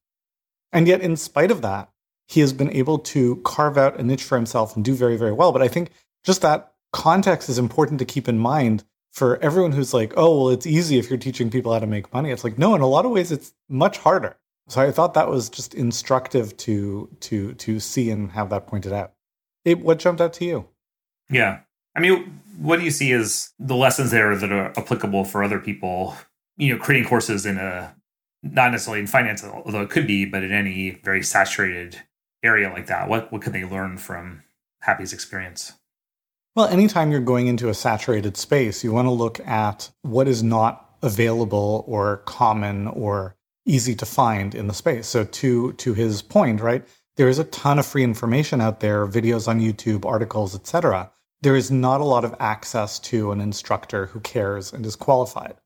And 0.71 0.87
yet, 0.87 1.01
in 1.01 1.16
spite 1.16 1.51
of 1.51 1.62
that, 1.62 1.90
he 2.29 2.38
has 2.42 2.53
been 2.53 2.71
able 2.71 3.01
to 3.01 3.42
carve 3.45 3.77
out 3.77 3.99
a 3.99 4.05
niche 4.05 4.23
for 4.23 4.37
himself 4.37 4.77
and 4.77 4.85
do 4.85 4.95
very, 4.95 5.16
very 5.16 5.33
well. 5.33 5.51
But 5.51 5.62
I 5.62 5.66
think 5.66 5.90
just 6.23 6.42
that 6.42 6.75
context 6.92 7.49
is 7.49 7.59
important 7.59 7.99
to 7.99 8.05
keep 8.05 8.29
in 8.29 8.38
mind 8.38 8.85
for 9.11 9.42
everyone 9.42 9.73
who's 9.73 9.92
like, 9.92 10.14
oh, 10.16 10.42
well, 10.42 10.51
it's 10.51 10.64
easy 10.64 11.01
if 11.01 11.11
you're 11.11 11.19
teaching 11.19 11.51
people 11.51 11.73
how 11.73 11.81
to 11.81 11.88
make 11.88 12.14
money. 12.14 12.31
It's 12.31 12.45
like, 12.45 12.57
no, 12.57 12.77
in 12.77 12.83
a 12.83 12.87
lot 12.87 13.05
of 13.05 13.11
ways, 13.11 13.33
it's 13.33 13.53
much 13.69 13.99
harder. 13.99 14.37
So 14.69 14.81
I 14.81 14.92
thought 14.92 15.14
that 15.14 15.29
was 15.29 15.49
just 15.49 15.75
instructive 15.75 16.57
to 16.59 17.09
to 17.19 17.55
to 17.55 17.81
see 17.81 18.12
and 18.12 18.31
have 18.31 18.51
that 18.51 18.69
pointed 18.69 18.92
out. 18.92 19.14
What 19.64 19.99
jumped 19.99 20.21
out 20.21 20.35
to 20.35 20.45
you? 20.45 20.69
Yeah, 21.29 21.62
I 21.96 22.00
mean, 22.00 22.40
what 22.59 22.78
do 22.78 22.85
you 22.85 22.90
see 22.90 23.12
as 23.12 23.52
the 23.59 23.74
lessons 23.74 24.11
there 24.11 24.37
that 24.37 24.52
are 24.52 24.68
applicable 24.78 25.24
for 25.24 25.42
other 25.42 25.59
people? 25.59 26.14
You 26.59 26.74
know, 26.74 26.82
creating 26.82 27.09
courses 27.09 27.46
in 27.46 27.56
a 27.56 27.96
not 28.42 28.70
necessarily 28.70 29.00
in 29.00 29.06
finance, 29.06 29.42
although 29.42 29.80
it 29.80 29.90
could 29.90 30.06
be, 30.06 30.26
but 30.26 30.44
in 30.44 30.52
any 30.52 31.00
very 31.02 31.22
saturated 31.22 32.02
area 32.44 32.70
like 32.70 32.87
that. 32.87 33.09
What 33.09 33.32
what 33.32 33.42
can 33.42 33.52
they 33.52 33.64
learn 33.64 33.96
from 33.96 34.42
Happi's 34.87 35.12
experience? 35.12 35.72
Well, 36.54 36.68
anytime 36.68 37.11
you're 37.11 37.20
going 37.20 37.48
into 37.48 37.68
a 37.68 37.74
saturated 37.74 38.37
space, 38.37 38.85
you 38.85 38.92
want 38.92 39.06
to 39.06 39.12
look 39.12 39.40
at 39.40 39.90
what 40.02 40.28
is 40.28 40.42
not 40.42 40.96
available 41.02 41.85
or 41.87 42.18
common 42.26 42.88
or 42.88 43.37
easy 43.66 43.94
to 43.94 44.06
find 44.06 44.54
in 44.54 44.66
the 44.66 44.74
space. 44.74 45.06
So 45.06 45.24
to 45.24 45.72
to 45.72 45.94
his 45.94 46.20
point, 46.20 46.61
right? 46.61 46.87
There 47.16 47.28
is 47.30 47.38
a 47.38 47.44
ton 47.44 47.78
of 47.78 47.87
free 47.87 48.04
information 48.04 48.61
out 48.61 48.80
there, 48.80 49.06
videos 49.06 49.48
on 49.48 49.61
YouTube, 49.61 50.04
articles, 50.04 50.54
etc 50.54 51.11
there 51.42 51.57
is 51.57 51.70
not 51.70 52.01
a 52.01 52.05
lot 52.05 52.25
of 52.25 52.35
access 52.40 52.99
to 52.99 53.33
an 53.33 53.40
instructor 53.40 54.07
who 54.07 54.20
cares 54.20 54.72
and 54.72 54.87
is 54.87 54.96
qualified. 54.96 55.57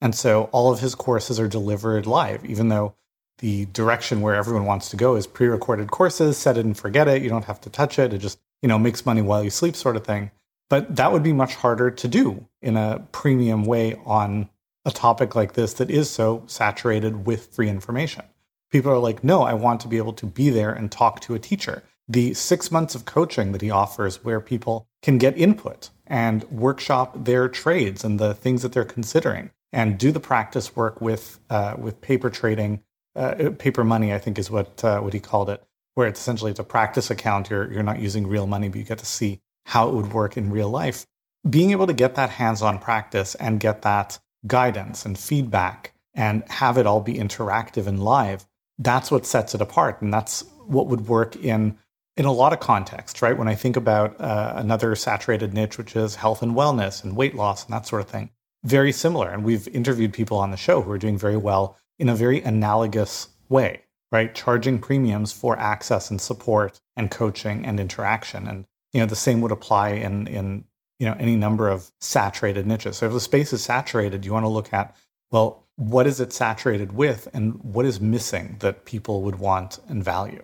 And 0.00 0.14
so 0.14 0.44
all 0.52 0.72
of 0.72 0.80
his 0.80 0.94
courses 0.94 1.38
are 1.38 1.48
delivered 1.48 2.06
live, 2.06 2.44
even 2.44 2.68
though 2.68 2.94
the 3.38 3.66
direction 3.66 4.20
where 4.20 4.34
everyone 4.34 4.66
wants 4.66 4.90
to 4.90 4.96
go 4.96 5.16
is 5.16 5.26
pre-recorded 5.26 5.90
courses, 5.90 6.36
set 6.36 6.56
it 6.56 6.64
and 6.64 6.76
forget 6.76 7.08
it. 7.08 7.22
You 7.22 7.28
don't 7.28 7.44
have 7.44 7.60
to 7.62 7.70
touch 7.70 7.98
it. 7.98 8.12
It 8.12 8.18
just, 8.18 8.38
you 8.62 8.68
know, 8.68 8.78
makes 8.78 9.06
money 9.06 9.22
while 9.22 9.42
you 9.42 9.50
sleep 9.50 9.76
sort 9.76 9.96
of 9.96 10.04
thing. 10.04 10.30
But 10.68 10.96
that 10.96 11.12
would 11.12 11.22
be 11.22 11.32
much 11.32 11.56
harder 11.56 11.90
to 11.90 12.08
do 12.08 12.46
in 12.62 12.76
a 12.76 13.04
premium 13.12 13.64
way 13.64 13.96
on 14.04 14.48
a 14.84 14.90
topic 14.90 15.34
like 15.34 15.54
this 15.54 15.74
that 15.74 15.90
is 15.90 16.08
so 16.08 16.44
saturated 16.46 17.26
with 17.26 17.54
free 17.54 17.68
information. 17.68 18.24
People 18.70 18.92
are 18.92 18.98
like, 18.98 19.24
no, 19.24 19.42
I 19.42 19.54
want 19.54 19.80
to 19.80 19.88
be 19.88 19.98
able 19.98 20.12
to 20.14 20.26
be 20.26 20.48
there 20.50 20.72
and 20.72 20.90
talk 20.90 21.20
to 21.20 21.34
a 21.34 21.38
teacher 21.38 21.82
the 22.10 22.34
six 22.34 22.70
months 22.70 22.94
of 22.94 23.04
coaching 23.04 23.52
that 23.52 23.62
he 23.62 23.70
offers 23.70 24.24
where 24.24 24.40
people 24.40 24.86
can 25.02 25.18
get 25.18 25.36
input 25.38 25.90
and 26.06 26.44
workshop 26.44 27.24
their 27.24 27.48
trades 27.48 28.04
and 28.04 28.18
the 28.18 28.34
things 28.34 28.62
that 28.62 28.72
they're 28.72 28.84
considering 28.84 29.50
and 29.72 29.98
do 29.98 30.10
the 30.10 30.20
practice 30.20 30.74
work 30.74 31.00
with 31.00 31.38
uh, 31.50 31.74
with 31.78 32.00
paper 32.00 32.30
trading 32.30 32.82
uh, 33.16 33.50
paper 33.58 33.84
money 33.84 34.12
i 34.12 34.18
think 34.18 34.38
is 34.38 34.50
what 34.50 34.82
uh, 34.84 35.00
what 35.00 35.12
he 35.12 35.20
called 35.20 35.48
it 35.48 35.62
where 35.94 36.08
it's 36.08 36.20
essentially 36.20 36.50
it's 36.50 36.60
a 36.60 36.64
practice 36.64 37.10
account. 37.10 37.50
You're 37.50 37.70
you're 37.72 37.82
not 37.82 38.00
using 38.00 38.26
real 38.26 38.46
money 38.46 38.68
but 38.68 38.78
you 38.78 38.84
get 38.84 38.98
to 38.98 39.06
see 39.06 39.40
how 39.66 39.88
it 39.88 39.94
would 39.94 40.12
work 40.12 40.36
in 40.36 40.50
real 40.50 40.70
life. 40.70 41.06
Being 41.48 41.70
able 41.70 41.86
to 41.86 41.92
get 41.92 42.16
that 42.16 42.30
hands-on 42.30 42.78
practice 42.78 43.34
and 43.34 43.60
get 43.60 43.82
that 43.82 44.18
guidance 44.46 45.04
and 45.04 45.18
feedback 45.18 45.94
and 46.14 46.42
have 46.48 46.76
it 46.76 46.86
all 46.86 47.00
be 47.00 47.14
interactive 47.14 47.86
and 47.86 48.02
live 48.02 48.46
that's 48.80 49.10
what 49.10 49.26
sets 49.26 49.54
it 49.54 49.60
apart. 49.60 50.00
And 50.00 50.12
that's 50.12 50.42
what 50.66 50.86
would 50.86 51.06
work 51.06 51.36
in 51.36 51.78
in 52.20 52.26
a 52.26 52.32
lot 52.32 52.52
of 52.52 52.60
contexts, 52.60 53.22
right? 53.22 53.38
When 53.38 53.48
I 53.48 53.54
think 53.54 53.76
about 53.78 54.20
uh, 54.20 54.52
another 54.56 54.94
saturated 54.94 55.54
niche, 55.54 55.78
which 55.78 55.96
is 55.96 56.16
health 56.16 56.42
and 56.42 56.54
wellness 56.54 57.02
and 57.02 57.16
weight 57.16 57.34
loss 57.34 57.64
and 57.64 57.72
that 57.72 57.86
sort 57.86 58.02
of 58.02 58.10
thing, 58.10 58.28
very 58.62 58.92
similar. 58.92 59.30
And 59.30 59.42
we've 59.42 59.66
interviewed 59.68 60.12
people 60.12 60.36
on 60.36 60.50
the 60.50 60.58
show 60.58 60.82
who 60.82 60.92
are 60.92 60.98
doing 60.98 61.16
very 61.16 61.38
well 61.38 61.78
in 61.98 62.10
a 62.10 62.14
very 62.14 62.42
analogous 62.42 63.28
way, 63.48 63.84
right? 64.12 64.34
Charging 64.34 64.78
premiums 64.78 65.32
for 65.32 65.58
access 65.58 66.10
and 66.10 66.20
support 66.20 66.78
and 66.94 67.10
coaching 67.10 67.64
and 67.64 67.80
interaction. 67.80 68.46
And, 68.46 68.66
you 68.92 69.00
know, 69.00 69.06
the 69.06 69.16
same 69.16 69.40
would 69.40 69.50
apply 69.50 69.92
in, 69.92 70.26
in, 70.26 70.64
you 70.98 71.06
know, 71.06 71.16
any 71.18 71.36
number 71.36 71.70
of 71.70 71.90
saturated 72.00 72.66
niches. 72.66 72.98
So 72.98 73.06
if 73.06 73.14
the 73.14 73.20
space 73.20 73.54
is 73.54 73.62
saturated, 73.62 74.26
you 74.26 74.34
want 74.34 74.44
to 74.44 74.50
look 74.50 74.74
at, 74.74 74.94
well, 75.30 75.64
what 75.76 76.06
is 76.06 76.20
it 76.20 76.34
saturated 76.34 76.92
with 76.92 77.28
and 77.32 77.54
what 77.64 77.86
is 77.86 77.98
missing 77.98 78.56
that 78.58 78.84
people 78.84 79.22
would 79.22 79.36
want 79.36 79.78
and 79.88 80.04
value? 80.04 80.42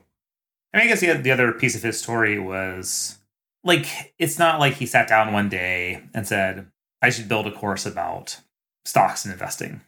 And 0.77 0.83
I 0.83 0.89
guess 0.89 1.01
the, 1.01 1.15
the 1.15 1.31
other 1.31 1.53
piece 1.53 1.75
of 1.75 1.83
his 1.83 1.99
story 1.99 2.39
was 2.39 3.17
like, 3.65 4.13
it's 4.19 4.39
not 4.39 4.61
like 4.61 4.75
he 4.75 4.85
sat 4.85 5.09
down 5.09 5.33
one 5.33 5.49
day 5.49 6.03
and 6.13 6.29
said, 6.29 6.67
I 7.01 7.09
should 7.09 7.31
build 7.31 7.47
a 7.47 7.51
course 7.51 7.87
about 7.87 8.43
stocks 8.85 9.25
and 9.25 9.33
investing. 9.33 9.81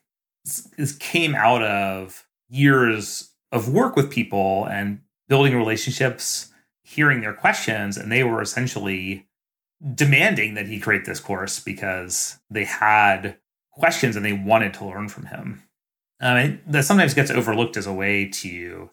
This 0.79 0.97
came 0.99 1.35
out 1.35 1.63
of 1.63 2.27
years 2.49 3.35
of 3.53 3.69
work 3.69 3.97
with 3.97 4.11
people 4.11 4.65
and 4.65 5.03
building 5.29 5.55
relationships, 5.55 6.55
hearing 6.85 7.21
their 7.21 7.35
questions, 7.35 7.99
and 7.99 8.11
they 8.11 8.25
were 8.25 8.41
essentially 8.41 9.27
demanding 9.95 10.55
that 10.55 10.69
he 10.69 10.81
create 10.81 11.05
this 11.05 11.21
course 11.21 11.61
because 11.61 12.39
they 12.49 12.65
had 12.65 13.37
questions 13.73 14.17
and 14.17 14.25
they 14.25 14.33
wanted 14.33 14.73
to 14.73 14.87
learn 14.87 15.11
from 15.11 15.27
him. 15.27 15.65
Um, 16.19 16.61
that 16.67 16.87
sometimes 16.87 17.13
gets 17.13 17.31
overlooked 17.31 17.77
as 17.77 17.87
a 17.87 17.93
way 17.93 18.25
to 18.27 18.89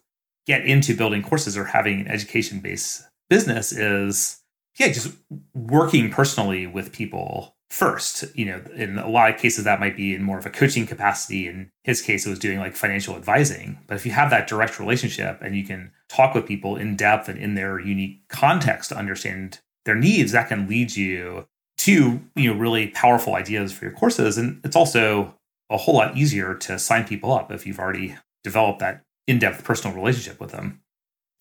get 0.46 0.66
into 0.66 0.96
building 0.96 1.24
courses 1.24 1.58
or 1.58 1.66
having 1.66 2.02
an 2.02 2.08
education 2.08 2.60
based 2.60 3.04
business 3.30 3.72
is 3.72 4.42
yeah 4.78 4.88
just 4.88 5.16
working 5.54 6.12
personally 6.12 6.68
with 6.68 6.92
people 6.92 7.56
first. 7.70 8.24
You 8.36 8.46
know 8.46 8.62
in 8.76 8.98
a 8.98 9.10
lot 9.10 9.30
of 9.30 9.40
cases 9.40 9.64
that 9.64 9.80
might 9.80 9.98
be 9.98 10.14
in 10.14 10.24
more 10.24 10.38
of 10.38 10.46
a 10.46 10.52
coaching 10.52 10.86
capacity. 10.86 11.48
In 11.48 11.72
his 11.84 12.02
case 12.02 12.26
it 12.26 12.30
was 12.30 12.40
doing 12.40 12.60
like 12.60 12.76
financial 12.76 13.16
advising. 13.16 13.80
But 13.88 13.96
if 13.96 14.06
you 14.06 14.12
have 14.12 14.30
that 14.30 14.48
direct 14.48 14.80
relationship 14.80 15.40
and 15.42 15.56
you 15.56 15.64
can 15.64 15.92
talk 16.10 16.36
with 16.36 16.46
people 16.46 16.76
in 16.76 16.96
depth 16.96 17.28
and 17.28 17.40
in 17.40 17.56
their 17.56 17.80
unique 17.80 18.22
context 18.30 18.90
to 18.90 18.98
understand 18.98 19.60
their 19.86 19.96
needs 19.96 20.32
that 20.32 20.50
can 20.50 20.68
lead 20.68 20.96
you 20.96 21.48
to 21.78 22.22
you 22.36 22.54
know 22.54 22.60
really 22.60 22.88
powerful 22.88 23.36
ideas 23.36 23.74
for 23.74 23.86
your 23.86 23.94
courses. 23.94 24.38
And 24.38 24.62
it's 24.64 24.76
also 24.76 25.36
a 25.70 25.78
whole 25.78 25.96
lot 25.96 26.16
easier 26.16 26.54
to 26.54 26.78
sign 26.78 27.06
people 27.06 27.34
up 27.34 27.52
if 27.52 27.66
you've 27.66 27.80
already 27.80 28.16
developed 28.44 28.80
that 28.80 29.02
in-depth 29.28 29.64
personal 29.64 29.96
relationship 29.96 30.40
with 30.40 30.52
them 30.52 30.82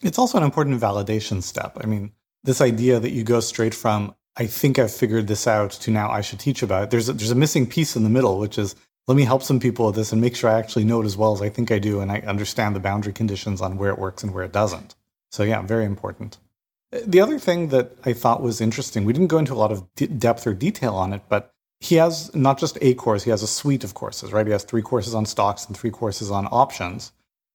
it's 0.03 0.19
also 0.19 0.39
an 0.39 0.45
important 0.45 0.81
validation 0.81 1.43
step 1.43 1.77
i 1.83 1.87
mean 1.87 2.13
this 2.43 2.61
idea 2.61 3.01
that 3.01 3.11
you 3.11 3.25
go 3.25 3.41
straight 3.41 3.75
from 3.75 4.15
I 4.37 4.47
think 4.47 4.79
I've 4.79 4.93
figured 4.93 5.29
this 5.29 5.47
out 5.47 5.71
to 5.73 5.91
now 5.91 6.11
I 6.11 6.21
should 6.21 6.41
teach 6.41 6.63
about 6.63 6.85
it. 6.85 6.91
There's 6.91 7.09
a, 7.09 7.13
there's 7.13 7.31
a 7.31 7.37
missing 7.37 7.67
piece 7.67 7.95
in 7.95 8.03
the 8.03 8.11
middle, 8.11 8.39
which 8.39 8.59
is 8.59 8.75
let 9.07 9.17
me 9.17 9.25
help 9.25 9.43
some 9.43 9.61
people 9.61 9.87
with 9.87 9.95
this 9.95 10.13
and 10.13 10.21
make 10.21 10.35
sure 10.35 10.51
I 10.51 10.59
actually 10.59 10.85
know 10.85 11.03
it 11.03 11.07
as 11.07 11.17
well 11.17 11.33
as 11.33 11.43
I 11.43 11.51
think 11.51 11.71
I 11.71 11.79
do, 11.79 12.01
and 12.01 12.11
I 12.11 12.21
understand 12.21 12.75
the 12.75 12.81
boundary 12.81 13.13
conditions 13.13 13.61
on 13.61 13.77
where 13.77 13.91
it 13.91 13.99
works 13.99 14.23
and 14.23 14.33
where 14.33 14.45
it 14.45 14.53
doesn't. 14.53 14.95
So 15.31 15.43
yeah, 15.43 15.63
very 15.63 15.85
important. 15.85 16.39
The 16.91 17.21
other 17.21 17.39
thing 17.39 17.69
that 17.69 17.93
I 18.05 18.13
thought 18.13 18.43
was 18.43 18.61
interesting, 18.61 19.05
we 19.05 19.13
didn't 19.13 19.29
go 19.29 19.39
into 19.39 19.53
a 19.53 19.57
lot 19.57 19.73
of 19.73 19.85
depth 20.19 20.47
or 20.47 20.55
detail 20.55 20.95
on 20.95 21.13
it, 21.13 21.23
but 21.29 21.53
he 21.81 21.97
has 21.97 22.35
not 22.35 22.59
just 22.59 22.79
a 22.81 22.95
course, 22.95 23.25
he 23.25 23.31
has 23.31 23.43
a 23.43 23.49
suite 23.49 23.85
of 23.85 23.95
courses, 23.95 24.33
right? 24.33 24.47
He 24.47 24.53
has 24.53 24.65
three 24.65 24.83
courses 24.83 25.15
on 25.15 25.27
stocks 25.27 25.67
and 25.67 25.77
three 25.77 25.91
courses 25.91 26.31
on 26.31 26.47
options. 26.51 27.13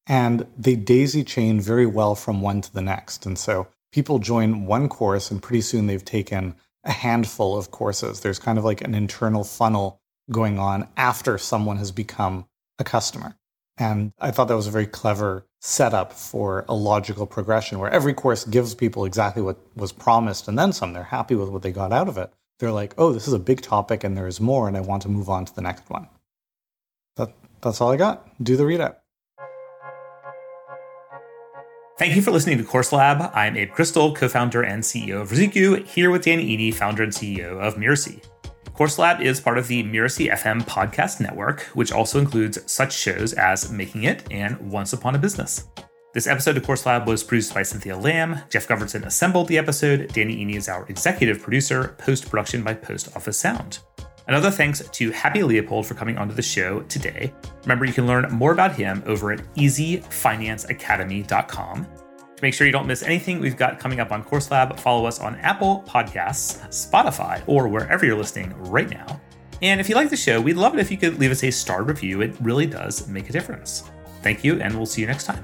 And 0.09 0.47
they 0.57 0.75
daisy 0.75 1.23
chain 1.23 1.61
very 1.61 1.85
well 1.85 2.15
from 2.15 2.41
one 2.41 2.61
to 2.61 2.73
the 2.73 2.81
next. 2.81 3.25
And 3.25 3.37
so 3.37 3.67
people 3.91 4.19
join 4.19 4.65
one 4.65 4.89
course 4.89 5.31
and 5.31 5.41
pretty 5.41 5.61
soon 5.61 5.87
they've 5.87 6.03
taken 6.03 6.55
a 6.83 6.91
handful 6.91 7.57
of 7.57 7.71
courses. 7.71 8.19
There's 8.19 8.39
kind 8.39 8.57
of 8.57 8.65
like 8.65 8.81
an 8.81 8.95
internal 8.95 9.43
funnel 9.43 10.01
going 10.31 10.59
on 10.59 10.87
after 10.97 11.37
someone 11.37 11.77
has 11.77 11.91
become 11.91 12.47
a 12.79 12.83
customer. 12.83 13.35
And 13.77 14.11
I 14.19 14.31
thought 14.31 14.47
that 14.49 14.55
was 14.55 14.67
a 14.67 14.71
very 14.71 14.87
clever 14.87 15.45
setup 15.61 16.11
for 16.11 16.65
a 16.67 16.73
logical 16.73 17.25
progression 17.25 17.79
where 17.79 17.91
every 17.91 18.13
course 18.13 18.45
gives 18.45 18.75
people 18.75 19.05
exactly 19.05 19.41
what 19.41 19.57
was 19.75 19.91
promised 19.91 20.47
and 20.47 20.57
then 20.57 20.73
some. 20.73 20.93
They're 20.93 21.03
happy 21.03 21.35
with 21.35 21.49
what 21.49 21.61
they 21.61 21.71
got 21.71 21.93
out 21.93 22.09
of 22.09 22.17
it. 22.17 22.31
They're 22.59 22.71
like, 22.71 22.93
oh, 22.97 23.13
this 23.13 23.27
is 23.27 23.33
a 23.33 23.39
big 23.39 23.61
topic 23.61 24.03
and 24.03 24.17
there 24.17 24.27
is 24.27 24.41
more, 24.41 24.67
and 24.67 24.75
I 24.75 24.81
want 24.81 25.03
to 25.03 25.09
move 25.09 25.29
on 25.29 25.45
to 25.45 25.55
the 25.55 25.61
next 25.61 25.89
one. 25.89 26.09
That, 27.15 27.33
that's 27.61 27.79
all 27.79 27.91
I 27.91 27.95
got. 27.95 28.27
Do 28.43 28.57
the 28.57 28.63
readout. 28.63 28.97
Thank 31.99 32.15
you 32.15 32.21
for 32.21 32.31
listening 32.31 32.57
to 32.59 32.63
Course 32.63 32.93
Lab. 32.93 33.29
I'm 33.35 33.57
Abe 33.57 33.71
Crystal, 33.71 34.15
co 34.15 34.29
founder 34.29 34.61
and 34.61 34.81
CEO 34.81 35.19
of 35.19 35.31
Ruzuku, 35.31 35.85
here 35.85 36.09
with 36.09 36.23
Danny 36.23 36.57
Iny, 36.57 36.73
founder 36.73 37.03
and 37.03 37.11
CEO 37.11 37.59
of 37.59 37.75
Mirasee. 37.75 38.23
Course 38.73 38.97
Lab 38.97 39.19
is 39.19 39.41
part 39.41 39.57
of 39.57 39.67
the 39.67 39.83
Mirasee 39.83 40.31
FM 40.31 40.61
podcast 40.61 41.19
network, 41.19 41.63
which 41.73 41.91
also 41.91 42.17
includes 42.17 42.57
such 42.71 42.93
shows 42.93 43.33
as 43.33 43.69
Making 43.69 44.05
It 44.05 44.23
and 44.31 44.57
Once 44.71 44.93
Upon 44.93 45.13
a 45.13 45.17
Business. 45.17 45.67
This 46.13 46.25
episode 46.25 46.55
of 46.55 46.63
Course 46.63 46.85
Lab 46.85 47.05
was 47.05 47.21
produced 47.21 47.53
by 47.53 47.63
Cynthia 47.63 47.97
Lamb. 47.97 48.43
Jeff 48.49 48.65
Govertson 48.65 49.05
assembled 49.05 49.49
the 49.49 49.57
episode. 49.57 50.07
Danny 50.13 50.37
Iny 50.37 50.55
is 50.55 50.69
our 50.69 50.85
executive 50.87 51.41
producer, 51.41 51.97
post 51.97 52.29
production 52.29 52.63
by 52.63 52.75
Post 52.75 53.13
Office 53.13 53.37
Sound. 53.37 53.79
Another 54.29 54.49
thanks 54.51 54.87
to 54.87 55.11
Happi 55.11 55.43
Leopold 55.43 55.87
for 55.87 55.95
coming 55.95 56.19
onto 56.19 56.35
the 56.35 56.43
show 56.43 56.81
today. 56.81 57.33
Remember, 57.63 57.83
you 57.83 57.93
can 57.93 58.05
learn 58.05 58.31
more 58.31 58.51
about 58.51 58.75
him 58.75 59.01
over 59.07 59.31
at 59.31 59.39
easyfinanceacademy.com. 59.55 61.85
To 61.85 62.43
make 62.43 62.53
sure 62.53 62.67
you 62.67 62.71
don't 62.71 62.85
miss 62.85 63.01
anything 63.01 63.39
we've 63.39 63.57
got 63.57 63.79
coming 63.79 63.99
up 63.99 64.11
on 64.11 64.23
Course 64.23 64.51
Lab, 64.51 64.79
follow 64.79 65.07
us 65.07 65.19
on 65.19 65.33
Apple 65.37 65.83
Podcasts, 65.87 66.59
Spotify, 66.67 67.41
or 67.47 67.67
wherever 67.67 68.05
you're 68.05 68.15
listening 68.15 68.53
right 68.65 68.91
now. 68.91 69.19
And 69.63 69.81
if 69.81 69.89
you 69.89 69.95
like 69.95 70.11
the 70.11 70.15
show, 70.15 70.39
we'd 70.39 70.57
love 70.57 70.75
it 70.75 70.79
if 70.79 70.91
you 70.91 70.97
could 70.97 71.17
leave 71.17 71.31
us 71.31 71.43
a 71.43 71.49
star 71.49 71.81
review. 71.81 72.21
It 72.21 72.35
really 72.39 72.67
does 72.67 73.07
make 73.07 73.31
a 73.31 73.33
difference. 73.33 73.89
Thank 74.21 74.43
you, 74.43 74.61
and 74.61 74.75
we'll 74.75 74.85
see 74.85 75.01
you 75.01 75.07
next 75.07 75.23
time. 75.23 75.43